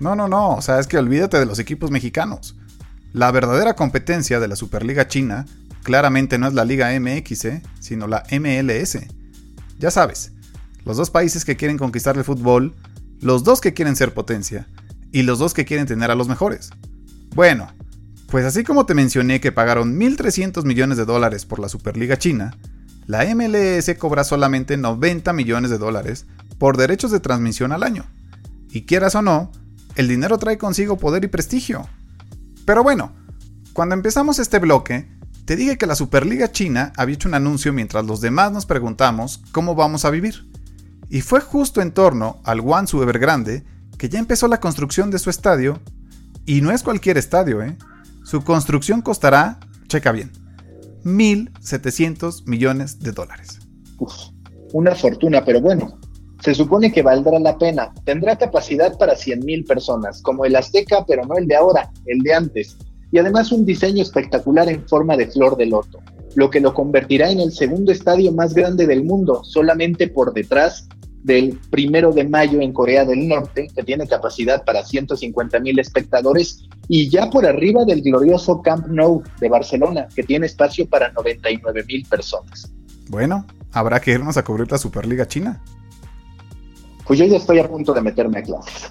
No, 0.00 0.16
no, 0.16 0.28
no, 0.28 0.56
o 0.56 0.62
sea, 0.62 0.78
es 0.78 0.86
que 0.86 0.98
olvídate 0.98 1.38
de 1.38 1.46
los 1.46 1.58
equipos 1.58 1.90
mexicanos. 1.90 2.56
La 3.12 3.30
verdadera 3.30 3.76
competencia 3.76 4.40
de 4.40 4.48
la 4.48 4.56
Superliga 4.56 5.08
China 5.08 5.46
claramente 5.82 6.38
no 6.38 6.48
es 6.48 6.54
la 6.54 6.64
Liga 6.64 6.98
MX, 6.98 7.44
¿eh? 7.46 7.62
sino 7.80 8.06
la 8.06 8.24
MLS. 8.32 8.98
Ya 9.78 9.90
sabes, 9.90 10.32
los 10.84 10.96
dos 10.96 11.10
países 11.10 11.44
que 11.44 11.56
quieren 11.56 11.78
conquistar 11.78 12.16
el 12.16 12.24
fútbol, 12.24 12.74
los 13.20 13.44
dos 13.44 13.60
que 13.60 13.72
quieren 13.72 13.96
ser 13.96 14.12
potencia, 14.12 14.68
y 15.12 15.22
los 15.22 15.38
dos 15.38 15.54
que 15.54 15.64
quieren 15.64 15.86
tener 15.86 16.10
a 16.10 16.14
los 16.14 16.28
mejores. 16.28 16.70
Bueno, 17.36 17.68
pues 18.30 18.46
así 18.46 18.64
como 18.64 18.86
te 18.86 18.94
mencioné 18.94 19.42
que 19.42 19.52
pagaron 19.52 20.00
1.300 20.00 20.64
millones 20.64 20.96
de 20.96 21.04
dólares 21.04 21.44
por 21.44 21.58
la 21.58 21.68
Superliga 21.68 22.16
China, 22.16 22.56
la 23.06 23.26
MLS 23.34 23.94
cobra 23.98 24.24
solamente 24.24 24.78
90 24.78 25.34
millones 25.34 25.70
de 25.70 25.76
dólares 25.76 26.24
por 26.56 26.78
derechos 26.78 27.10
de 27.10 27.20
transmisión 27.20 27.72
al 27.72 27.82
año. 27.82 28.06
Y 28.70 28.86
quieras 28.86 29.16
o 29.16 29.20
no, 29.20 29.52
el 29.96 30.08
dinero 30.08 30.38
trae 30.38 30.56
consigo 30.56 30.96
poder 30.96 31.24
y 31.24 31.28
prestigio. 31.28 31.86
Pero 32.64 32.82
bueno, 32.82 33.12
cuando 33.74 33.94
empezamos 33.94 34.38
este 34.38 34.58
bloque, 34.58 35.06
te 35.44 35.56
dije 35.56 35.76
que 35.76 35.86
la 35.86 35.94
Superliga 35.94 36.50
China 36.50 36.94
había 36.96 37.16
hecho 37.16 37.28
un 37.28 37.34
anuncio 37.34 37.70
mientras 37.74 38.06
los 38.06 38.22
demás 38.22 38.50
nos 38.50 38.64
preguntamos 38.64 39.42
cómo 39.52 39.74
vamos 39.74 40.06
a 40.06 40.10
vivir. 40.10 40.50
Y 41.10 41.20
fue 41.20 41.42
justo 41.42 41.82
en 41.82 41.92
torno 41.92 42.40
al 42.44 42.62
Guangzhou 42.62 43.02
Evergrande 43.02 43.62
que 43.98 44.08
ya 44.08 44.20
empezó 44.20 44.48
la 44.48 44.58
construcción 44.58 45.10
de 45.10 45.18
su 45.18 45.28
estadio. 45.28 45.82
Y 46.46 46.60
no 46.60 46.70
es 46.70 46.84
cualquier 46.84 47.18
estadio, 47.18 47.60
¿eh? 47.60 47.76
Su 48.24 48.44
construcción 48.44 49.02
costará, 49.02 49.58
checa 49.88 50.12
bien, 50.12 50.30
1.700 51.04 52.46
millones 52.46 53.00
de 53.00 53.12
dólares. 53.12 53.58
Uf, 53.98 54.14
una 54.72 54.94
fortuna, 54.94 55.44
pero 55.44 55.60
bueno, 55.60 55.98
se 56.40 56.54
supone 56.54 56.92
que 56.92 57.02
valdrá 57.02 57.38
la 57.40 57.58
pena. 57.58 57.92
Tendrá 58.04 58.36
capacidad 58.36 58.96
para 58.96 59.14
100.000 59.14 59.66
personas, 59.66 60.22
como 60.22 60.44
el 60.44 60.54
Azteca, 60.54 61.04
pero 61.06 61.24
no 61.24 61.36
el 61.36 61.48
de 61.48 61.56
ahora, 61.56 61.90
el 62.06 62.20
de 62.20 62.34
antes. 62.34 62.76
Y 63.10 63.18
además 63.18 63.50
un 63.50 63.64
diseño 63.64 64.02
espectacular 64.02 64.68
en 64.68 64.86
forma 64.88 65.16
de 65.16 65.26
flor 65.26 65.56
de 65.56 65.66
loto, 65.66 66.00
lo 66.36 66.50
que 66.50 66.60
lo 66.60 66.74
convertirá 66.74 67.30
en 67.30 67.40
el 67.40 67.50
segundo 67.50 67.90
estadio 67.90 68.30
más 68.30 68.54
grande 68.54 68.86
del 68.86 69.04
mundo, 69.04 69.42
solamente 69.42 70.08
por 70.08 70.32
detrás 70.32 70.88
del 71.26 71.58
primero 71.70 72.12
de 72.12 72.22
mayo 72.24 72.60
en 72.60 72.72
Corea 72.72 73.04
del 73.04 73.26
Norte, 73.26 73.68
que 73.74 73.82
tiene 73.82 74.06
capacidad 74.06 74.64
para 74.64 74.84
150 74.84 75.58
mil 75.58 75.76
espectadores, 75.80 76.68
y 76.86 77.10
ya 77.10 77.28
por 77.28 77.44
arriba 77.44 77.84
del 77.84 78.00
glorioso 78.00 78.62
Camp 78.62 78.86
Nou 78.86 79.24
de 79.40 79.48
Barcelona, 79.48 80.06
que 80.14 80.22
tiene 80.22 80.46
espacio 80.46 80.88
para 80.88 81.10
99 81.10 81.84
mil 81.88 82.06
personas. 82.06 82.72
Bueno, 83.08 83.44
habrá 83.72 84.00
que 84.00 84.12
irnos 84.12 84.36
a 84.36 84.44
cubrir 84.44 84.70
la 84.70 84.78
Superliga 84.78 85.26
China. 85.26 85.60
Pues 87.04 87.18
yo 87.18 87.24
ya 87.24 87.38
estoy 87.38 87.58
a 87.58 87.68
punto 87.68 87.92
de 87.92 88.02
meterme 88.02 88.38
a 88.38 88.42
clases. 88.42 88.90